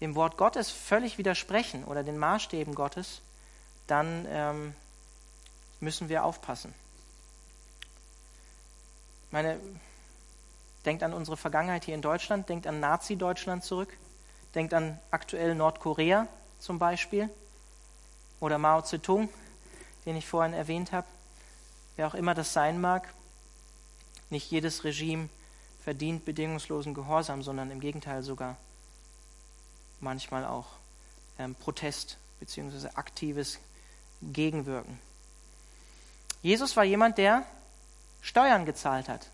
[0.00, 3.20] dem Wort Gottes völlig widersprechen oder den Maßstäben Gottes,
[3.86, 4.74] dann ähm,
[5.78, 6.74] müssen wir aufpassen.
[9.30, 9.60] Meine,
[10.84, 13.96] denkt an unsere Vergangenheit hier in Deutschland, denkt an Nazi-Deutschland zurück,
[14.54, 16.26] denkt an aktuell Nordkorea
[16.58, 17.30] zum Beispiel
[18.40, 19.28] oder Mao Zedong,
[20.06, 21.06] den ich vorhin erwähnt habe.
[21.96, 23.12] Wer auch immer das sein mag,
[24.30, 25.28] nicht jedes Regime
[25.82, 28.56] verdient bedingungslosen Gehorsam, sondern im Gegenteil sogar
[30.00, 30.66] manchmal auch
[31.38, 32.88] ähm, Protest bzw.
[32.94, 33.58] aktives
[34.22, 34.98] Gegenwirken.
[36.42, 37.44] Jesus war jemand, der
[38.22, 39.30] Steuern gezahlt hat,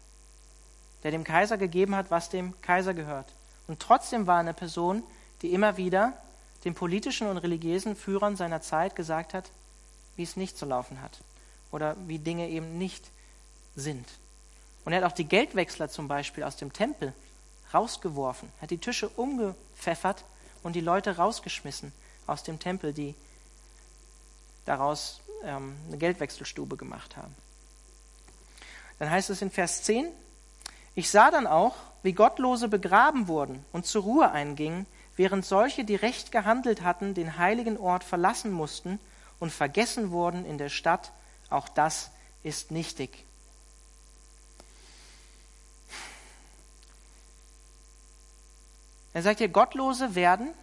[1.02, 3.26] der dem Kaiser gegeben hat, was dem Kaiser gehört.
[3.66, 5.02] Und trotzdem war eine Person,
[5.42, 6.14] die immer wieder
[6.64, 9.50] den politischen und religiösen Führern seiner Zeit gesagt hat,
[10.16, 11.20] wie es nicht zu laufen hat
[11.70, 13.10] oder wie Dinge eben nicht
[13.74, 14.06] sind.
[14.84, 17.12] Und er hat auch die Geldwechsler zum Beispiel aus dem Tempel
[17.74, 20.24] rausgeworfen, hat die Tische umgepfeffert
[20.62, 21.92] und die Leute rausgeschmissen
[22.26, 23.14] aus dem Tempel, die
[24.64, 27.34] daraus ähm, eine Geldwechselstube gemacht haben.
[28.98, 30.10] Dann heißt es in Vers 10,
[30.96, 35.94] ich sah dann auch, wie Gottlose begraben wurden und zur Ruhe eingingen, während solche, die
[35.94, 38.98] recht gehandelt hatten, den heiligen Ort verlassen mussten
[39.38, 41.12] und vergessen wurden in der Stadt.
[41.50, 42.10] Auch das
[42.42, 43.24] ist nichtig.
[49.12, 50.54] Er sagt hier, Gottlose werden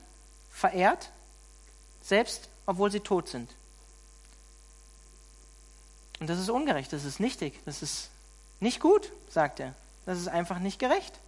[0.52, 1.12] verehrt,
[2.02, 3.52] selbst obwohl sie tot sind.
[6.20, 8.10] Und das ist ungerecht, das ist nichtig, das ist
[8.60, 9.76] nicht gut, sagt er.
[10.06, 11.20] Das ist einfach nicht gerecht.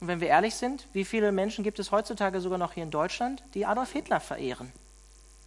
[0.00, 2.90] Und wenn wir ehrlich sind, wie viele Menschen gibt es heutzutage sogar noch hier in
[2.90, 4.72] Deutschland, die Adolf Hitler verehren,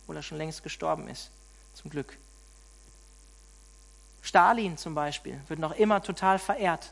[0.02, 1.30] obwohl er schon längst gestorben ist,
[1.74, 2.18] zum Glück.
[4.22, 6.92] Stalin zum Beispiel wird noch immer total verehrt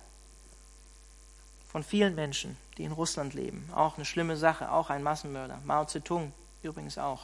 [1.67, 3.69] von vielen Menschen, die in Russland leben.
[3.73, 5.59] Auch eine schlimme Sache, auch ein Massenmörder.
[5.65, 7.23] Mao Zedong übrigens auch.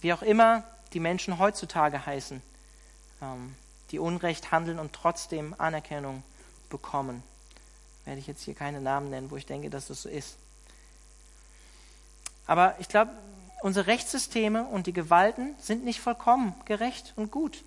[0.00, 2.42] Wie auch immer die Menschen heutzutage heißen,
[3.20, 3.54] ähm,
[3.90, 6.22] die Unrecht handeln und trotzdem Anerkennung
[6.70, 7.22] bekommen.
[8.04, 10.36] Werde ich jetzt hier keine Namen nennen, wo ich denke, dass das so ist.
[12.46, 13.12] Aber ich glaube,
[13.60, 17.62] unsere Rechtssysteme und die Gewalten sind nicht vollkommen gerecht und gut.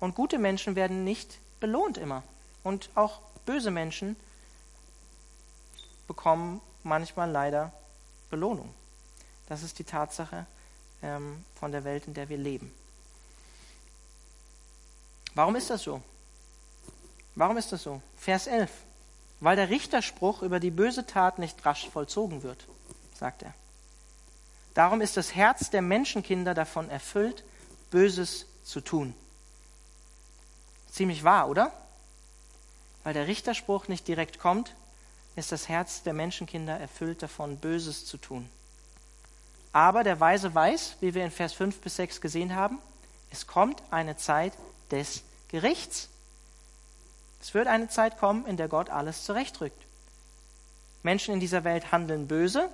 [0.00, 2.22] Und gute Menschen werden nicht belohnt immer.
[2.62, 4.16] Und auch böse Menschen
[6.06, 7.72] bekommen manchmal leider
[8.30, 8.72] Belohnung.
[9.48, 10.46] Das ist die Tatsache
[11.02, 12.72] ähm, von der Welt, in der wir leben.
[15.34, 16.00] Warum ist das so?
[17.34, 18.00] Warum ist das so?
[18.16, 18.70] Vers 11.
[19.40, 22.66] Weil der Richterspruch über die böse Tat nicht rasch vollzogen wird,
[23.14, 23.54] sagt er.
[24.74, 27.44] Darum ist das Herz der Menschenkinder davon erfüllt,
[27.90, 29.14] Böses zu tun.
[30.90, 31.72] Ziemlich wahr, oder?
[33.02, 34.74] Weil der Richterspruch nicht direkt kommt,
[35.36, 38.48] ist das Herz der Menschenkinder erfüllt davon, Böses zu tun.
[39.72, 42.78] Aber der Weise weiß, wie wir in Vers 5 bis 6 gesehen haben,
[43.30, 44.52] es kommt eine Zeit
[44.94, 46.08] des Gerichts.
[47.40, 49.84] Es wird eine Zeit kommen, in der Gott alles zurechtrückt.
[51.02, 52.70] Menschen in dieser Welt handeln böse,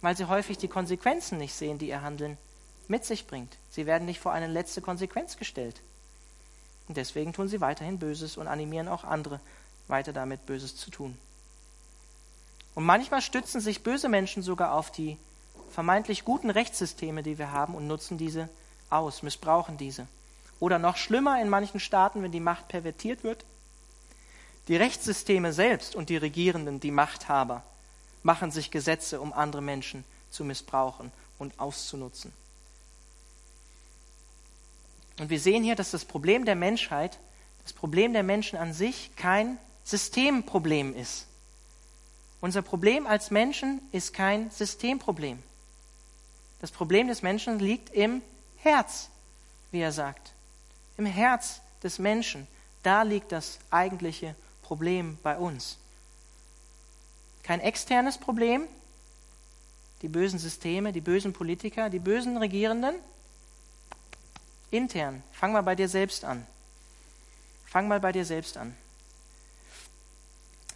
[0.00, 2.38] weil sie häufig die Konsequenzen nicht sehen, die ihr Handeln
[2.86, 3.56] mit sich bringt.
[3.70, 5.80] Sie werden nicht vor eine letzte Konsequenz gestellt.
[6.86, 9.40] Und deswegen tun sie weiterhin Böses und animieren auch andere,
[9.88, 11.18] weiter damit Böses zu tun.
[12.74, 15.18] Und manchmal stützen sich böse Menschen sogar auf die
[15.70, 18.48] vermeintlich guten Rechtssysteme, die wir haben, und nutzen diese
[18.88, 20.06] aus, missbrauchen diese.
[20.60, 23.44] Oder noch schlimmer in manchen Staaten, wenn die Macht pervertiert wird.
[24.68, 27.62] Die Rechtssysteme selbst und die Regierenden, die Machthaber,
[28.22, 32.32] machen sich Gesetze, um andere Menschen zu missbrauchen und auszunutzen.
[35.18, 37.18] Und wir sehen hier, dass das Problem der Menschheit,
[37.62, 41.26] das Problem der Menschen an sich kein Systemproblem ist.
[42.40, 45.42] Unser Problem als Menschen ist kein Systemproblem.
[46.60, 48.22] Das Problem des Menschen liegt im
[48.58, 49.08] Herz,
[49.70, 50.32] wie er sagt.
[50.98, 52.46] Im Herz des Menschen.
[52.82, 55.78] Da liegt das eigentliche Problem bei uns.
[57.42, 58.68] Kein externes Problem,
[60.02, 62.96] die bösen Systeme, die bösen Politiker, die bösen Regierenden,
[64.70, 65.22] Intern.
[65.32, 66.46] Fang mal bei dir selbst an.
[67.64, 68.76] Fang mal bei dir selbst an.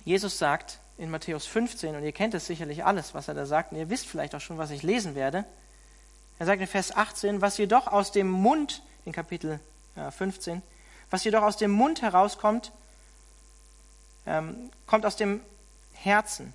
[0.04, 3.72] Jesus sagt in Matthäus 15, und ihr kennt es sicherlich alles, was er da sagt,
[3.72, 5.44] und ihr wisst vielleicht auch schon, was ich lesen werde.
[6.38, 9.60] Er sagt in Vers 18, was jedoch aus dem Mund, in Kapitel
[9.94, 10.62] 15,
[11.10, 12.72] was jedoch aus dem Mund herauskommt,
[14.26, 15.40] ähm, kommt aus dem
[15.92, 16.54] Herzen.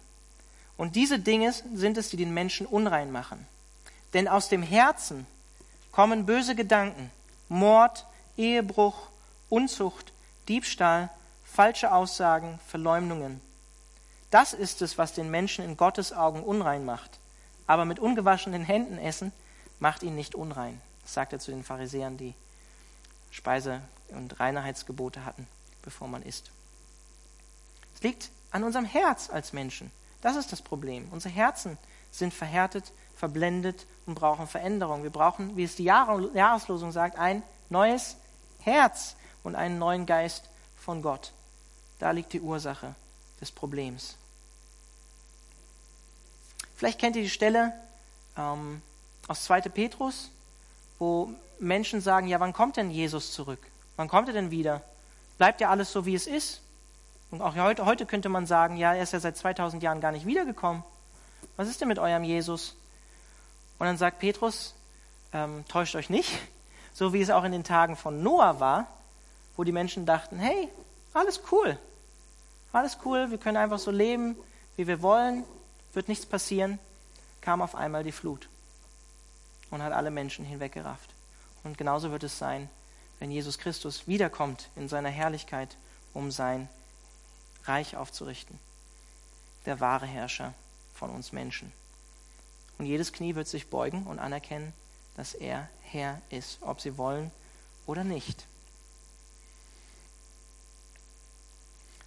[0.78, 3.48] Und diese Dinge sind es, die den Menschen unrein machen.
[4.14, 5.26] Denn aus dem Herzen
[5.92, 7.12] kommen böse Gedanken,
[7.50, 8.06] Mord,
[8.38, 9.10] Ehebruch,
[9.50, 10.14] Unzucht,
[10.48, 11.10] Diebstahl,
[11.44, 13.42] falsche Aussagen, Verleumdungen.
[14.30, 17.20] Das ist es, was den Menschen in Gottes Augen unrein macht.
[17.66, 19.32] Aber mit ungewaschenen Händen essen
[19.80, 20.82] macht ihn nicht unrein.
[21.06, 22.34] Sagt er zu den Pharisäern, die
[23.32, 25.48] Speise- und Reinheitsgebote hatten,
[25.82, 26.52] bevor man isst.
[27.96, 29.92] Es liegt an unserem Herz als Menschen.
[30.22, 31.08] Das ist das Problem.
[31.12, 31.78] Unsere Herzen
[32.12, 35.04] sind verhärtet, verblendet und brauchen Veränderung.
[35.04, 38.18] Wir brauchen, wie es die Jahreslosung sagt, ein neues
[38.60, 41.34] Herz und einen neuen Geist von Gott.
[42.00, 42.96] Da liegt die Ursache
[43.42, 44.18] des Problems.
[46.76, 47.74] Vielleicht kennt ihr die Stelle
[48.38, 48.82] ähm,
[49.28, 49.62] aus 2.
[49.62, 50.30] Petrus,
[51.00, 53.60] wo Menschen sagen, ja, wann kommt denn Jesus zurück?
[53.96, 54.82] Wann kommt er denn wieder?
[55.38, 56.62] Bleibt ja alles so, wie es ist?
[57.30, 60.12] Und auch heute, heute könnte man sagen, ja, er ist ja seit 2000 Jahren gar
[60.12, 60.84] nicht wiedergekommen.
[61.56, 62.76] Was ist denn mit eurem Jesus?
[63.80, 64.76] Und dann sagt Petrus,
[65.34, 66.32] ähm, täuscht euch nicht,
[66.94, 68.88] so wie es auch in den Tagen von Noah war,
[69.56, 70.70] wo die Menschen dachten, hey,
[71.14, 71.78] alles cool,
[72.72, 74.36] alles cool, wir können einfach so leben,
[74.76, 75.44] wie wir wollen,
[75.94, 76.80] wird nichts passieren,
[77.42, 78.48] kam auf einmal die Flut
[79.72, 81.10] und hat alle Menschen hinweggerafft.
[81.64, 82.70] Und genauso wird es sein,
[83.20, 85.76] wenn Jesus Christus wiederkommt in seiner Herrlichkeit,
[86.14, 86.70] um sein
[87.66, 88.60] Reich aufzurichten.
[89.66, 90.54] Der wahre Herrscher
[90.94, 91.72] von uns Menschen.
[92.78, 94.74] Und jedes Knie wird sich beugen und anerkennen,
[95.16, 97.32] dass er Herr ist, ob sie wollen
[97.86, 98.46] oder nicht.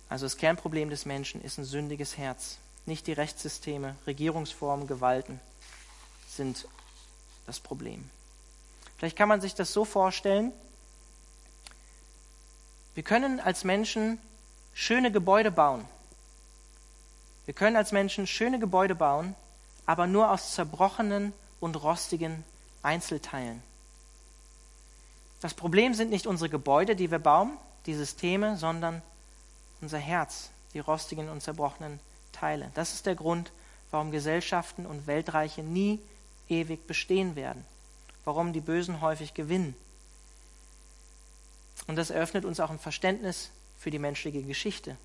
[0.09, 2.59] Also das Kernproblem des Menschen ist ein sündiges Herz.
[2.87, 5.41] Nicht die Rechtssysteme, Regierungsformen, Gewalten
[6.29, 6.67] sind
[7.51, 8.09] das Problem.
[8.97, 10.53] Vielleicht kann man sich das so vorstellen,
[12.95, 14.19] wir können als Menschen
[14.73, 15.85] schöne Gebäude bauen.
[17.47, 19.35] Wir können als Menschen schöne Gebäude bauen,
[19.85, 22.45] aber nur aus zerbrochenen und rostigen
[22.83, 23.61] Einzelteilen.
[25.41, 29.03] Das Problem sind nicht unsere Gebäude, die wir bauen, die Systeme, sondern
[29.81, 31.99] unser Herz, die rostigen und zerbrochenen
[32.31, 32.71] Teile.
[32.75, 33.51] Das ist der Grund,
[33.91, 35.99] warum Gesellschaften und Weltreiche nie
[36.51, 37.65] ewig bestehen werden,
[38.25, 39.75] warum die Bösen häufig gewinnen.
[41.87, 44.97] Und das eröffnet uns auch ein Verständnis für die menschliche Geschichte.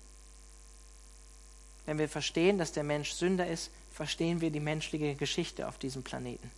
[1.86, 6.02] wenn wir verstehen, dass der Mensch Sünder ist, verstehen wir die menschliche Geschichte auf diesem
[6.02, 6.50] Planeten.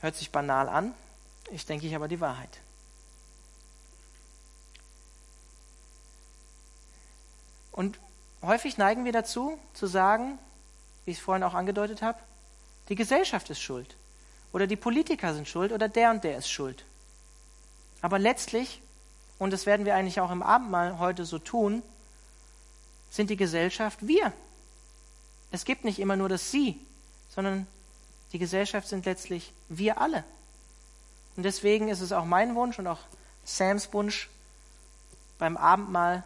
[0.00, 0.94] Hört sich banal an,
[1.52, 2.60] ich denke ich aber die Wahrheit.
[7.70, 8.00] Und
[8.42, 10.38] häufig neigen wir dazu, zu sagen,
[11.04, 12.18] wie ich es vorhin auch angedeutet habe,
[12.90, 13.96] die Gesellschaft ist schuld.
[14.52, 16.84] Oder die Politiker sind schuld oder der und der ist schuld.
[18.02, 18.82] Aber letztlich,
[19.38, 21.82] und das werden wir eigentlich auch im Abendmahl heute so tun,
[23.08, 24.32] sind die Gesellschaft wir.
[25.52, 26.78] Es gibt nicht immer nur das Sie,
[27.28, 27.66] sondern
[28.32, 30.24] die Gesellschaft sind letztlich wir alle.
[31.36, 33.00] Und deswegen ist es auch mein Wunsch und auch
[33.44, 34.28] Sams Wunsch,
[35.38, 36.24] beim Abendmahl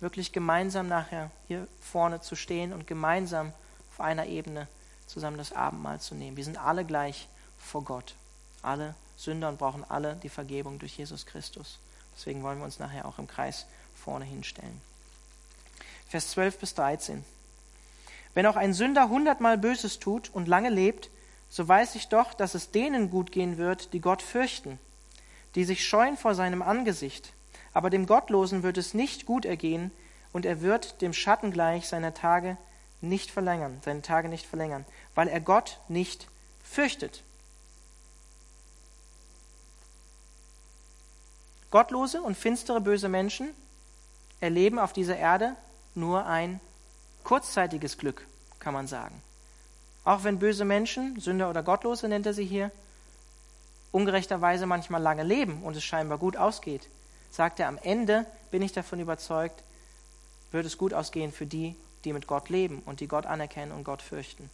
[0.00, 3.52] wirklich gemeinsam nachher hier vorne zu stehen und gemeinsam
[3.92, 4.66] auf einer Ebene
[5.06, 6.36] zusammen das Abendmahl zu nehmen.
[6.36, 8.14] Wir sind alle gleich vor Gott.
[8.62, 11.78] Alle Sünder und brauchen alle die Vergebung durch Jesus Christus.
[12.16, 14.80] Deswegen wollen wir uns nachher auch im Kreis vorne hinstellen.
[16.08, 17.24] Vers 12 bis 13.
[18.34, 21.10] Wenn auch ein Sünder hundertmal Böses tut und lange lebt,
[21.48, 24.78] so weiß ich doch, dass es denen gut gehen wird, die Gott fürchten,
[25.54, 27.32] die sich scheuen vor seinem Angesicht.
[27.72, 29.90] Aber dem Gottlosen wird es nicht gut ergehen,
[30.32, 32.58] und er wird dem Schatten gleich seiner Tage
[33.00, 36.28] nicht verlängern, seine Tage nicht verlängern, weil er Gott nicht
[36.62, 37.22] fürchtet.
[41.70, 43.50] Gottlose und finstere böse Menschen
[44.40, 45.56] erleben auf dieser Erde
[45.94, 46.60] nur ein
[47.24, 48.26] kurzzeitiges Glück,
[48.60, 49.22] kann man sagen.
[50.04, 52.70] Auch wenn böse Menschen, Sünder oder Gottlose nennt er sie hier,
[53.90, 56.88] ungerechterweise manchmal lange leben und es scheinbar gut ausgeht,
[57.30, 59.62] sagt er, am Ende bin ich davon überzeugt,
[60.52, 61.74] wird es gut ausgehen für die,
[62.06, 64.48] die mit Gott leben und die Gott anerkennen und Gott fürchten.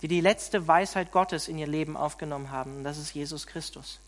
[0.00, 4.00] Die die letzte Weisheit Gottes in ihr Leben aufgenommen haben, und das ist Jesus Christus.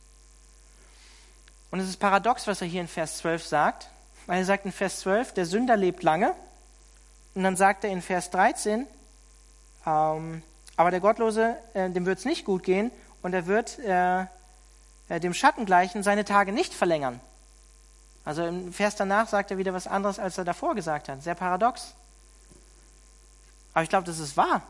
[1.71, 3.89] Und es ist paradox, was er hier in Vers 12 sagt,
[4.27, 6.35] weil er sagt in Vers 12, der Sünder lebt lange,
[7.35, 8.87] und dann sagt er in Vers 13,
[9.87, 10.43] ähm,
[10.77, 12.91] aber der Gottlose, äh, dem wird es nicht gut gehen
[13.23, 14.23] und er wird äh,
[15.09, 17.21] äh, dem Schattengleichen seine Tage nicht verlängern.
[18.25, 21.23] Also im Vers danach sagt er wieder was anderes, als er davor gesagt hat.
[21.23, 21.95] Sehr paradox.
[23.75, 24.63] Aber ich glaube, das ist wahr.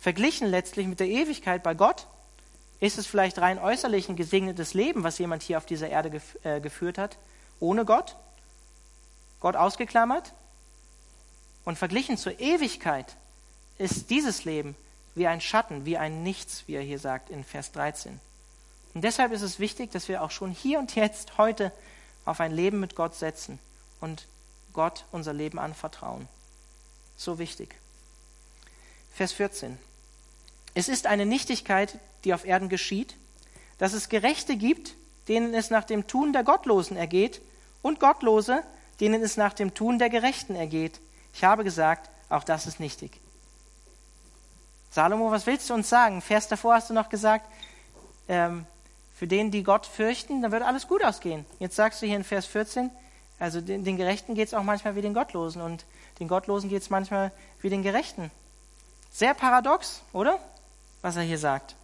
[0.00, 2.06] Verglichen letztlich mit der Ewigkeit bei Gott
[2.80, 6.38] ist es vielleicht rein äußerlich ein gesegnetes Leben, was jemand hier auf dieser Erde gef
[6.44, 7.18] äh, geführt hat,
[7.60, 8.16] ohne Gott,
[9.40, 10.32] Gott ausgeklammert.
[11.64, 13.16] Und verglichen zur Ewigkeit
[13.76, 14.76] ist dieses Leben
[15.14, 18.20] wie ein Schatten, wie ein Nichts, wie er hier sagt in Vers 13.
[18.94, 21.72] Und deshalb ist es wichtig, dass wir auch schon hier und jetzt heute
[22.24, 23.58] auf ein Leben mit Gott setzen
[24.00, 24.26] und
[24.72, 26.28] Gott unser Leben anvertrauen.
[27.16, 27.74] So wichtig.
[29.18, 29.76] Vers 14.
[30.74, 33.16] Es ist eine Nichtigkeit, die auf Erden geschieht,
[33.78, 34.94] dass es Gerechte gibt,
[35.26, 37.40] denen es nach dem Tun der Gottlosen ergeht,
[37.82, 38.62] und Gottlose,
[39.00, 41.00] denen es nach dem Tun der Gerechten ergeht.
[41.34, 43.10] Ich habe gesagt, auch das ist nichtig.
[44.92, 46.22] Salomo, was willst du uns sagen?
[46.22, 47.50] Vers davor hast du noch gesagt,
[48.28, 48.66] ähm,
[49.16, 51.44] für den, die Gott fürchten, dann wird alles gut ausgehen.
[51.58, 52.88] Jetzt sagst du hier in Vers 14,
[53.40, 55.86] also den, den Gerechten geht es auch manchmal wie den Gottlosen und
[56.20, 58.30] den Gottlosen geht es manchmal wie den Gerechten.
[59.10, 60.38] Sehr paradox, oder?
[61.02, 61.74] Was er hier sagt.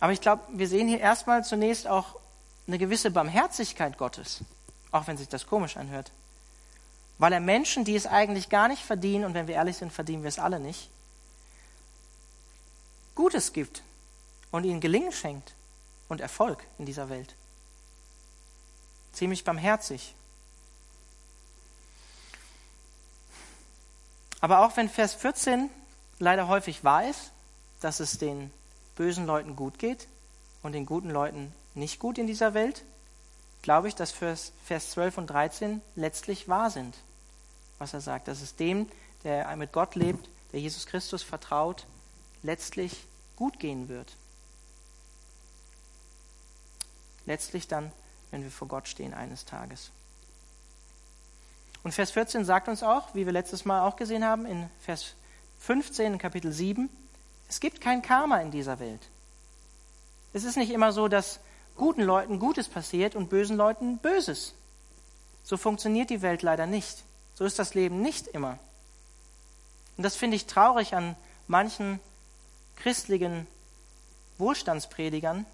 [0.00, 2.18] Aber ich glaube, wir sehen hier erstmal zunächst auch
[2.66, 4.40] eine gewisse Barmherzigkeit Gottes,
[4.92, 6.12] auch wenn sich das komisch anhört
[7.18, 10.22] weil er Menschen, die es eigentlich gar nicht verdienen, und wenn wir ehrlich sind, verdienen
[10.22, 10.88] wir es alle nicht,
[13.14, 13.82] Gutes gibt
[14.52, 15.54] und ihnen Gelingen schenkt
[16.08, 17.34] und Erfolg in dieser Welt.
[19.12, 20.14] Ziemlich barmherzig.
[24.40, 25.68] Aber auch wenn Vers 14
[26.18, 27.32] leider häufig wahr ist,
[27.80, 28.52] dass es den
[28.96, 30.08] bösen Leuten gut geht
[30.62, 32.84] und den guten Leuten nicht gut in dieser Welt,
[33.62, 36.94] glaube ich, dass Vers 12 und 13 letztlich wahr sind
[37.78, 38.88] was er sagt, dass es dem,
[39.24, 41.86] der mit Gott lebt, der Jesus Christus vertraut,
[42.42, 44.16] letztlich gut gehen wird.
[47.26, 47.92] Letztlich dann,
[48.30, 49.90] wenn wir vor Gott stehen eines Tages.
[51.82, 55.14] Und Vers 14 sagt uns auch, wie wir letztes Mal auch gesehen haben, in Vers
[55.58, 56.88] 15 in Kapitel 7,
[57.48, 59.08] es gibt kein Karma in dieser Welt.
[60.32, 61.40] Es ist nicht immer so, dass
[61.76, 64.54] guten Leuten Gutes passiert und bösen Leuten Böses.
[65.42, 67.04] So funktioniert die Welt leider nicht.
[67.34, 68.58] So ist das Leben nicht immer.
[69.96, 71.16] Und das finde ich traurig an
[71.46, 72.00] manchen
[72.76, 73.46] christlichen
[74.36, 75.46] Wohlstandspredigern,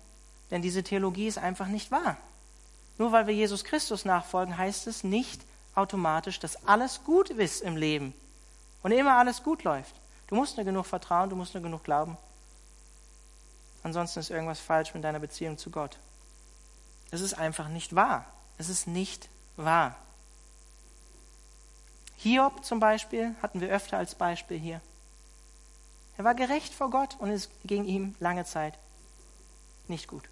[0.50, 2.16] denn diese Theologie ist einfach nicht wahr.
[2.98, 5.40] Nur weil wir Jesus Christus nachfolgen, heißt es nicht
[5.74, 8.14] automatisch, dass alles gut ist im Leben
[8.82, 9.94] und immer alles gut läuft.
[10.28, 12.16] Du musst nur genug vertrauen, du musst nur genug glauben.
[13.82, 15.98] Ansonsten ist irgendwas falsch mit deiner Beziehung zu Gott.
[17.10, 18.24] Es ist einfach nicht wahr.
[18.56, 19.96] Es ist nicht war.
[22.16, 24.80] Hiob zum Beispiel hatten wir öfter als Beispiel hier.
[26.16, 28.78] Er war gerecht vor Gott und es ging ihm lange Zeit
[29.88, 30.28] nicht gut.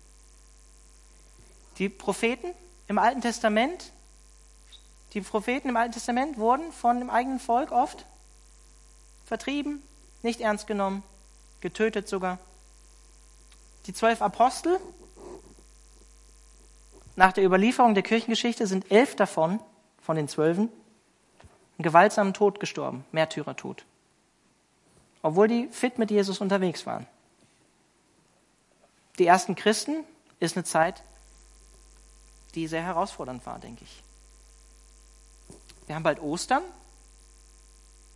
[1.79, 2.55] Die Propheten
[2.87, 3.93] im Alten Testament,
[5.13, 8.07] die Propheten im Alten Testament wurden von dem eigenen Volk oft
[9.25, 9.83] vertrieben,
[10.23, 11.03] nicht ernst genommen,
[11.61, 12.39] getötet sogar.
[13.87, 14.79] Die zwölf Apostel,
[17.17, 19.61] nach der Überlieferung der Kirchengeschichte sind elf davon,
[20.01, 20.71] von den zwölfen,
[21.77, 23.85] einen gewaltsamen Tod gestorben, Märtyrertod.
[25.21, 27.07] Obwohl die fit mit Jesus unterwegs waren.
[29.19, 30.05] Die ersten Christen
[30.41, 31.03] ist eine Zeit,
[32.55, 34.03] die sehr herausfordernd war, denke ich.
[35.87, 36.63] Wir haben bald Ostern.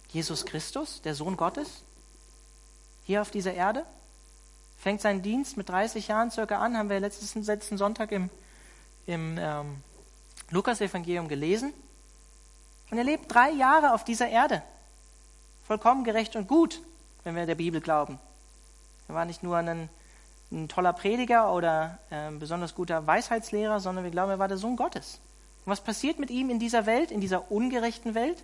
[0.08, 1.82] Jesus Christus, der Sohn Gottes,
[3.04, 3.84] hier auf dieser Erde,
[4.78, 8.30] fängt seinen Dienst mit 30 Jahren circa an, haben wir letzten, letzten Sonntag im,
[9.06, 9.82] im ähm,
[10.50, 11.72] Lukas-Evangelium gelesen.
[12.90, 14.62] Und er lebt drei Jahre auf dieser Erde.
[15.66, 16.80] Vollkommen gerecht und gut,
[17.24, 18.20] wenn wir der Bibel glauben.
[19.08, 19.88] Er war nicht nur ein,
[20.52, 24.76] ein toller Prediger oder äh, besonders guter Weisheitslehrer, sondern wir glauben, er war der Sohn
[24.76, 25.20] Gottes.
[25.66, 28.42] Und was passiert mit ihm in dieser Welt, in dieser ungerechten Welt?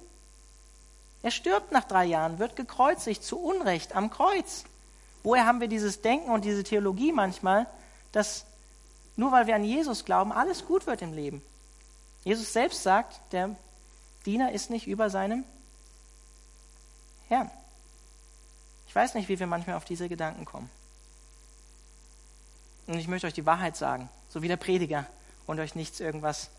[1.23, 4.65] Er stirbt nach drei Jahren, wird gekreuzigt zu Unrecht am Kreuz.
[5.23, 7.69] Woher haben wir dieses Denken und diese Theologie manchmal,
[8.11, 8.45] dass
[9.15, 11.43] nur weil wir an Jesus glauben, alles gut wird im Leben?
[12.25, 13.55] Jesus selbst sagt, der
[14.27, 15.45] Diener ist nicht über seinem
[17.29, 17.51] Herrn.
[18.89, 20.69] Ich weiß nicht, wie wir manchmal auf diese Gedanken kommen.
[22.89, 25.07] Und ich möchte euch die Wahrheit sagen, so wie der Prediger,
[25.47, 26.51] und euch nichts irgendwas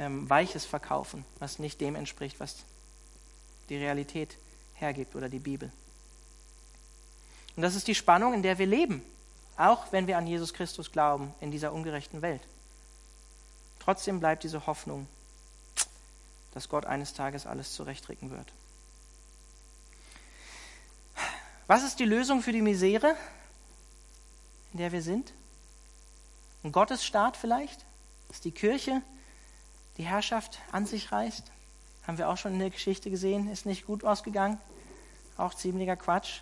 [0.00, 2.56] ähm, Weiches verkaufen, was nicht dem entspricht, was
[3.68, 4.36] die Realität
[4.74, 5.70] hergibt oder die Bibel.
[7.56, 9.02] Und das ist die Spannung, in der wir leben,
[9.56, 12.42] auch wenn wir an Jesus Christus glauben, in dieser ungerechten Welt.
[13.78, 15.06] Trotzdem bleibt diese Hoffnung
[16.52, 18.52] dass Gott eines Tages alles zurechtrücken wird.
[21.66, 23.14] Was ist die Lösung für die Misere,
[24.72, 25.32] in der wir sind?
[26.64, 27.84] Ein Gottesstaat vielleicht?
[28.28, 29.02] Dass die Kirche
[30.00, 31.44] die Herrschaft an sich reißt?
[32.06, 34.58] Haben wir auch schon in der Geschichte gesehen, ist nicht gut ausgegangen.
[35.36, 36.40] Auch ziemlicher Quatsch.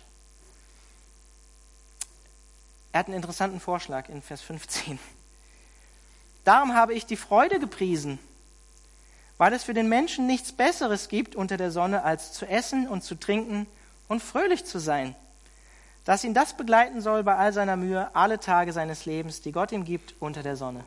[2.93, 4.97] Er hat einen interessanten Vorschlag in Vers 15.
[6.45, 8.17] Darum habe ich die Freude gepriesen,
[9.37, 13.03] weil es für den Menschen nichts Besseres gibt unter der Sonne, als zu essen und
[13.03, 13.67] zu trinken
[14.07, 15.15] und fröhlich zu sein.
[16.05, 19.73] Dass ihn das begleiten soll bei all seiner Mühe, alle Tage seines Lebens, die Gott
[19.73, 20.85] ihm gibt unter der Sonne.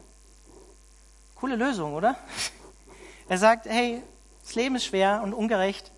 [1.35, 2.17] Coole Lösung, oder?
[3.33, 4.03] Er sagt, hey,
[4.43, 5.91] das Leben ist schwer und ungerecht,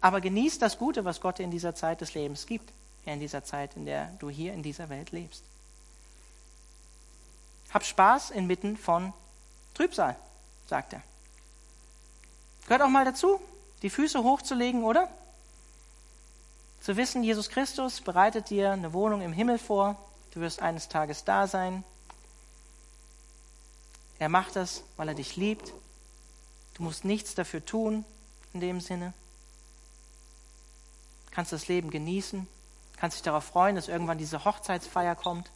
[0.00, 2.72] aber genieß das Gute, was Gott dir in dieser Zeit des Lebens gibt,
[3.04, 5.44] in dieser Zeit, in der du hier in dieser Welt lebst.
[7.70, 9.12] Hab Spaß inmitten von
[9.74, 10.16] Trübsal
[10.66, 11.02] sagt er.
[12.62, 13.38] Gehört auch mal dazu,
[13.82, 15.10] die Füße hochzulegen, oder?
[16.80, 19.96] Zu wissen, Jesus Christus bereitet dir eine Wohnung im Himmel vor,
[20.32, 21.84] du wirst eines Tages da sein.
[24.18, 25.72] Er macht das, weil er dich liebt.
[26.74, 28.04] Du musst nichts dafür tun,
[28.52, 29.12] in dem Sinne.
[31.26, 32.46] Du kannst das Leben genießen,
[32.96, 35.50] kannst dich darauf freuen, dass irgendwann diese Hochzeitsfeier kommt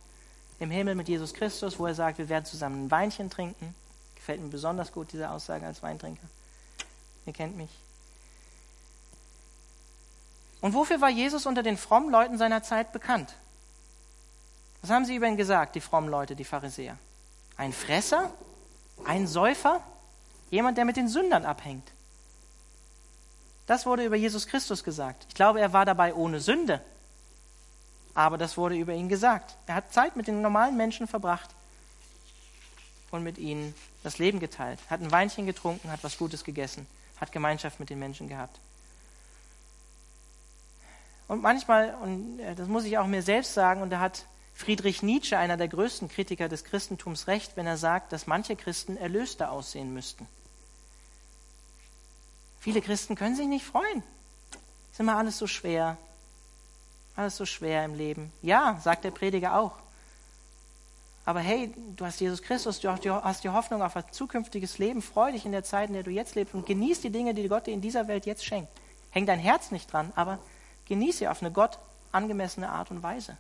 [0.58, 3.74] im Himmel mit Jesus Christus, wo er sagt, wir werden zusammen ein Weinchen trinken.
[4.14, 6.28] Gefällt mir besonders gut, diese Aussage als Weintrinker.
[7.26, 7.70] Ihr kennt mich.
[10.60, 13.34] Und wofür war Jesus unter den frommen Leuten seiner Zeit bekannt?
[14.80, 16.96] Was haben sie über ihn gesagt, die frommen Leute, die Pharisäer?
[17.56, 18.32] Ein Fresser?
[19.04, 19.82] Ein Säufer?
[20.50, 21.90] Jemand, der mit den Sündern abhängt?
[23.66, 25.24] Das wurde über Jesus Christus gesagt.
[25.28, 26.80] Ich glaube, er war dabei ohne Sünde.
[28.14, 29.56] Aber das wurde über ihn gesagt.
[29.66, 31.50] Er hat Zeit mit den normalen Menschen verbracht
[33.10, 36.86] und mit ihnen das Leben geteilt, hat ein Weinchen getrunken, hat was Gutes gegessen,
[37.20, 38.58] hat Gemeinschaft mit den Menschen gehabt.
[41.28, 45.02] Und manchmal, und äh, das muss ich auch mir selbst sagen, und da hat Friedrich
[45.02, 49.50] Nietzsche, einer der größten Kritiker des Christentums, recht, wenn er sagt, dass manche Christen erlöster
[49.50, 50.26] aussehen müssten.
[52.60, 54.04] Viele Christen können sich nicht freuen.
[54.92, 55.96] Ist immer alles so schwer.
[57.16, 58.32] Alles so schwer im Leben.
[58.40, 59.76] Ja, sagt der Prediger auch.
[61.24, 65.02] Aber hey, du hast Jesus Christus, du hast die Hoffnung auf ein zukünftiges Leben.
[65.02, 67.48] Freu dich in der Zeit, in der du jetzt lebst und genieß die Dinge, die
[67.48, 68.70] Gott dir in dieser Welt jetzt schenkt.
[69.10, 70.38] Häng dein Herz nicht dran, aber
[70.86, 71.78] genieß sie auf eine Gott
[72.12, 73.36] angemessene Art und Weise.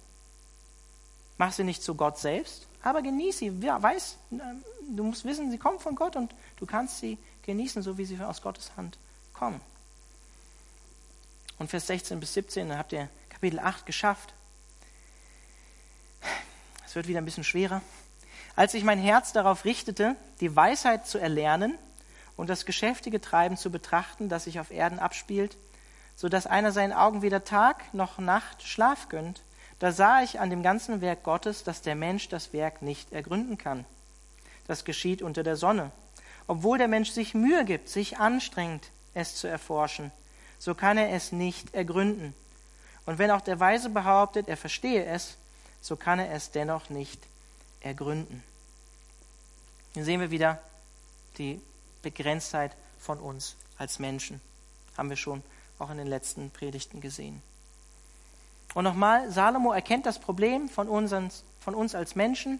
[1.38, 3.62] Mach sie nicht zu Gott selbst, aber genieß sie.
[3.62, 8.04] Weiß, du musst wissen, sie kommen von Gott und du kannst sie genießen, so wie
[8.04, 8.98] sie aus Gottes Hand
[9.32, 9.60] kommen.
[11.58, 14.34] Und Vers 16 bis 17, dann habt ihr Kapitel 8 geschafft.
[16.86, 17.80] Es wird wieder ein bisschen schwerer.
[18.54, 21.78] Als ich mein Herz darauf richtete, die Weisheit zu erlernen
[22.36, 25.56] und das geschäftige Treiben zu betrachten, das sich auf Erden abspielt,
[26.16, 29.42] so dass einer seinen Augen weder Tag noch Nacht Schlaf gönnt,
[29.82, 33.58] da sah ich an dem ganzen Werk Gottes, dass der Mensch das Werk nicht ergründen
[33.58, 33.84] kann.
[34.68, 35.90] Das geschieht unter der Sonne.
[36.46, 40.12] Obwohl der Mensch sich Mühe gibt, sich anstrengt, es zu erforschen,
[40.60, 42.32] so kann er es nicht ergründen.
[43.06, 45.36] Und wenn auch der Weise behauptet, er verstehe es,
[45.80, 47.20] so kann er es dennoch nicht
[47.80, 48.44] ergründen.
[49.94, 50.62] Hier sehen wir wieder
[51.38, 51.60] die
[52.02, 52.70] Begrenztheit
[53.00, 54.40] von uns als Menschen.
[54.96, 55.42] Haben wir schon
[55.80, 57.42] auch in den letzten Predigten gesehen.
[58.74, 62.58] Und nochmal, Salomo erkennt das Problem von, unseren, von uns als Menschen,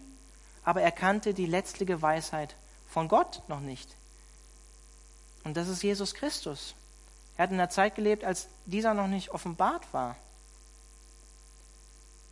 [0.63, 2.55] aber er kannte die letztliche Weisheit
[2.87, 3.95] von Gott noch nicht.
[5.43, 6.75] Und das ist Jesus Christus.
[7.35, 10.15] Er hat in einer Zeit gelebt, als dieser noch nicht offenbart war.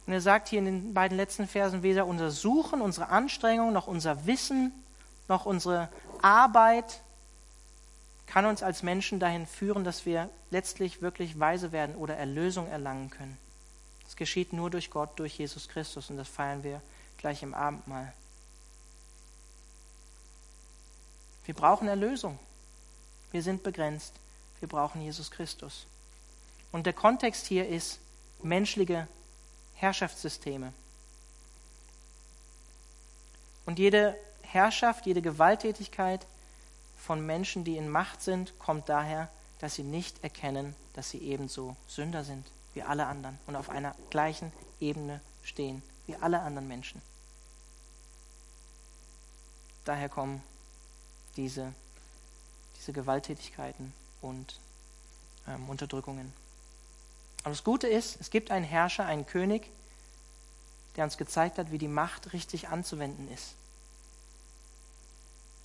[0.05, 3.87] Und er sagt hier in den beiden letzten Versen, weder unser Suchen, unsere Anstrengung, noch
[3.87, 4.71] unser Wissen,
[5.27, 5.89] noch unsere
[6.21, 7.01] Arbeit
[8.27, 13.09] kann uns als Menschen dahin führen, dass wir letztlich wirklich weise werden oder Erlösung erlangen
[13.09, 13.37] können.
[14.11, 16.81] Das geschieht nur durch Gott, durch Jesus Christus und das feiern wir
[17.15, 18.11] gleich im Abendmahl.
[21.45, 22.37] Wir brauchen Erlösung.
[23.31, 24.13] Wir sind begrenzt.
[24.59, 25.87] Wir brauchen Jesus Christus.
[26.73, 28.01] Und der Kontext hier ist
[28.41, 29.07] menschliche
[29.75, 30.73] Herrschaftssysteme.
[33.65, 36.27] Und jede Herrschaft, jede Gewalttätigkeit
[36.97, 41.77] von Menschen, die in Macht sind, kommt daher, dass sie nicht erkennen, dass sie ebenso
[41.87, 47.01] Sünder sind wie alle anderen und auf einer gleichen Ebene stehen wie alle anderen Menschen.
[49.85, 50.43] Daher kommen
[51.37, 51.73] diese,
[52.77, 54.59] diese Gewalttätigkeiten und
[55.47, 56.33] ähm, Unterdrückungen.
[57.43, 59.69] Aber das Gute ist, es gibt einen Herrscher, einen König,
[60.95, 63.55] der uns gezeigt hat, wie die Macht richtig anzuwenden ist.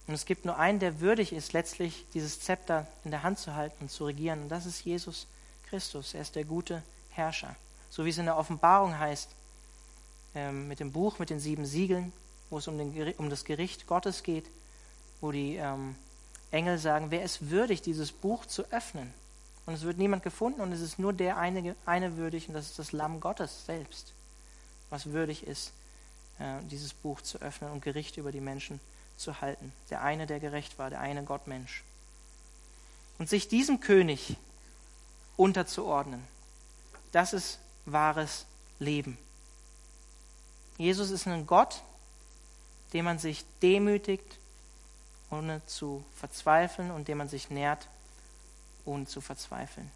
[0.07, 3.55] Und es gibt nur einen, der würdig ist, letztlich dieses Zepter in der Hand zu
[3.55, 4.43] halten und zu regieren.
[4.43, 5.27] Und das ist Jesus
[5.69, 6.15] Christus.
[6.15, 6.83] Er ist der gute
[7.17, 7.57] Herrscher.
[7.91, 9.31] So wie es in der Offenbarung heißt,
[10.35, 12.12] ähm, mit dem Buch mit den sieben Siegeln,
[12.51, 14.45] wo es um, den, um das Gericht Gottes geht,
[15.21, 15.97] wo die ähm,
[16.51, 19.12] Engel sagen, wer ist würdig, dieses Buch zu öffnen?
[19.64, 22.67] Und es wird niemand gefunden und es ist nur der eine, eine würdig und das
[22.67, 24.12] ist das Lamm Gottes selbst,
[24.91, 25.73] was würdig ist,
[26.39, 28.79] äh, dieses Buch zu öffnen und Gericht über die Menschen
[29.17, 29.73] zu halten.
[29.91, 31.83] Der eine, der gerecht war, der eine Gottmensch.
[33.19, 34.37] Und sich diesem König
[35.37, 36.23] unterzuordnen,
[37.17, 38.45] das ist wahres
[38.79, 39.17] Leben.
[40.77, 41.83] Jesus ist ein Gott,
[42.93, 44.39] dem man sich demütigt,
[45.31, 47.89] ohne zu verzweifeln und dem man sich nährt,
[48.85, 49.91] ohne zu verzweifeln.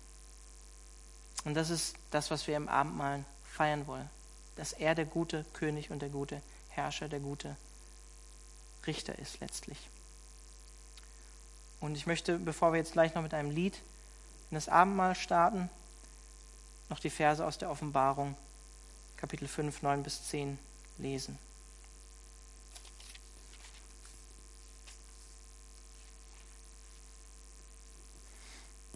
[1.44, 4.08] Und das ist das, was wir im Abendmahl feiern wollen.
[4.56, 6.40] Dass er der gute König und der gute
[6.70, 7.54] Herrscher, der gute
[8.86, 9.90] Richter ist letztlich.
[11.80, 13.74] Und ich möchte, bevor wir jetzt gleich noch mit einem Lied
[14.50, 15.68] in das Abendmahl starten,
[16.90, 18.36] noch die Verse aus der Offenbarung,
[19.16, 20.58] Kapitel 5, 9 bis 10
[20.98, 21.38] lesen.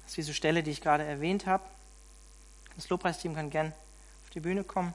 [0.06, 1.64] ist diese Stelle, die ich gerade erwähnt habe.
[2.76, 3.72] Das Lobpreisteam kann gern
[4.22, 4.94] auf die Bühne kommen.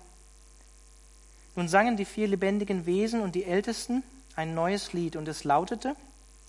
[1.58, 4.04] Nun sangen die vier lebendigen Wesen und die Ältesten
[4.38, 5.98] ein neues Lied und es lautete,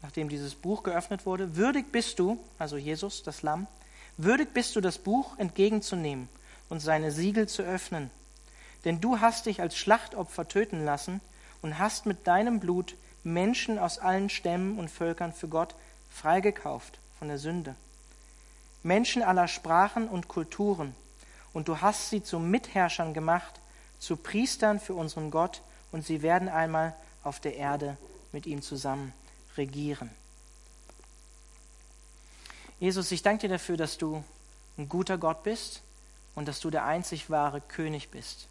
[0.03, 3.67] nachdem dieses Buch geöffnet wurde, würdig bist du, also Jesus, das Lamm,
[4.17, 6.29] würdig bist du, das Buch entgegenzunehmen
[6.71, 8.11] und seine Siegel zu öffnen.
[8.87, 11.21] Denn du hast dich als Schlachtopfer töten lassen
[11.61, 15.75] und hast mit deinem Blut Menschen aus allen Stämmen und Völkern für Gott
[16.09, 17.75] freigekauft von der Sünde.
[18.83, 20.95] Menschen aller Sprachen und Kulturen,
[21.53, 23.61] und du hast sie zu Mitherrschern gemacht,
[23.99, 25.61] zu Priestern für unseren Gott,
[25.93, 27.99] und sie werden einmal auf der Erde
[28.33, 29.13] mit ihm zusammen
[29.57, 30.11] regieren.
[32.79, 34.25] Jesus, ich danke dir dafür, dass du
[34.79, 35.83] ein guter Gott bist
[36.35, 38.49] und dass du der einzig wahre König bist.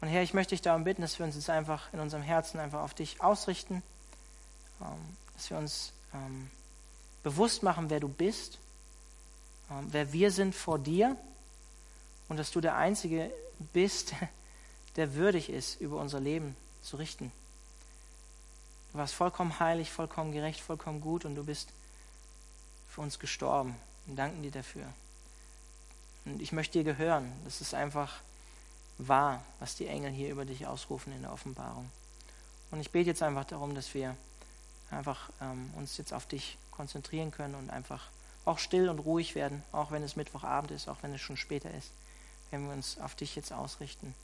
[0.00, 2.60] Und Herr, ich möchte dich darum bitten, dass wir uns jetzt einfach in unserem Herzen
[2.60, 3.82] einfach auf dich ausrichten,
[4.80, 6.50] ähm, dass wir uns ähm,
[7.22, 8.58] bewusst machen, wer du bist
[9.70, 11.16] ähm, wer wir sind vor dir
[12.28, 13.32] und dass du der Einzige
[13.72, 14.14] bist,
[14.96, 17.32] der würdig ist, über unser Leben zu richten.
[18.92, 21.72] Du warst vollkommen heilig, vollkommen gerecht, vollkommen gut und du bist
[22.88, 23.76] für uns gestorben.
[24.06, 24.86] Wir danken dir dafür.
[26.26, 27.32] Und ich möchte dir gehören.
[27.44, 28.20] Das ist einfach
[28.98, 31.90] wahr, was die Engel hier über dich ausrufen in der Offenbarung.
[32.70, 34.16] Und ich bete jetzt einfach darum, dass wir
[34.90, 38.08] einfach ähm, uns jetzt auf dich konzentrieren können und einfach
[38.44, 41.70] auch still und ruhig werden, auch wenn es Mittwochabend ist, auch wenn es schon später
[41.72, 41.90] ist,
[42.50, 44.14] wenn wir uns auf dich jetzt ausrichten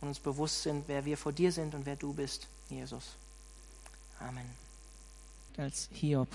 [0.00, 2.48] und uns bewusst sind, wer wir vor dir sind und wer du bist.
[2.68, 3.16] Jesus.
[4.20, 4.48] Amen.
[5.56, 6.28] als Hiob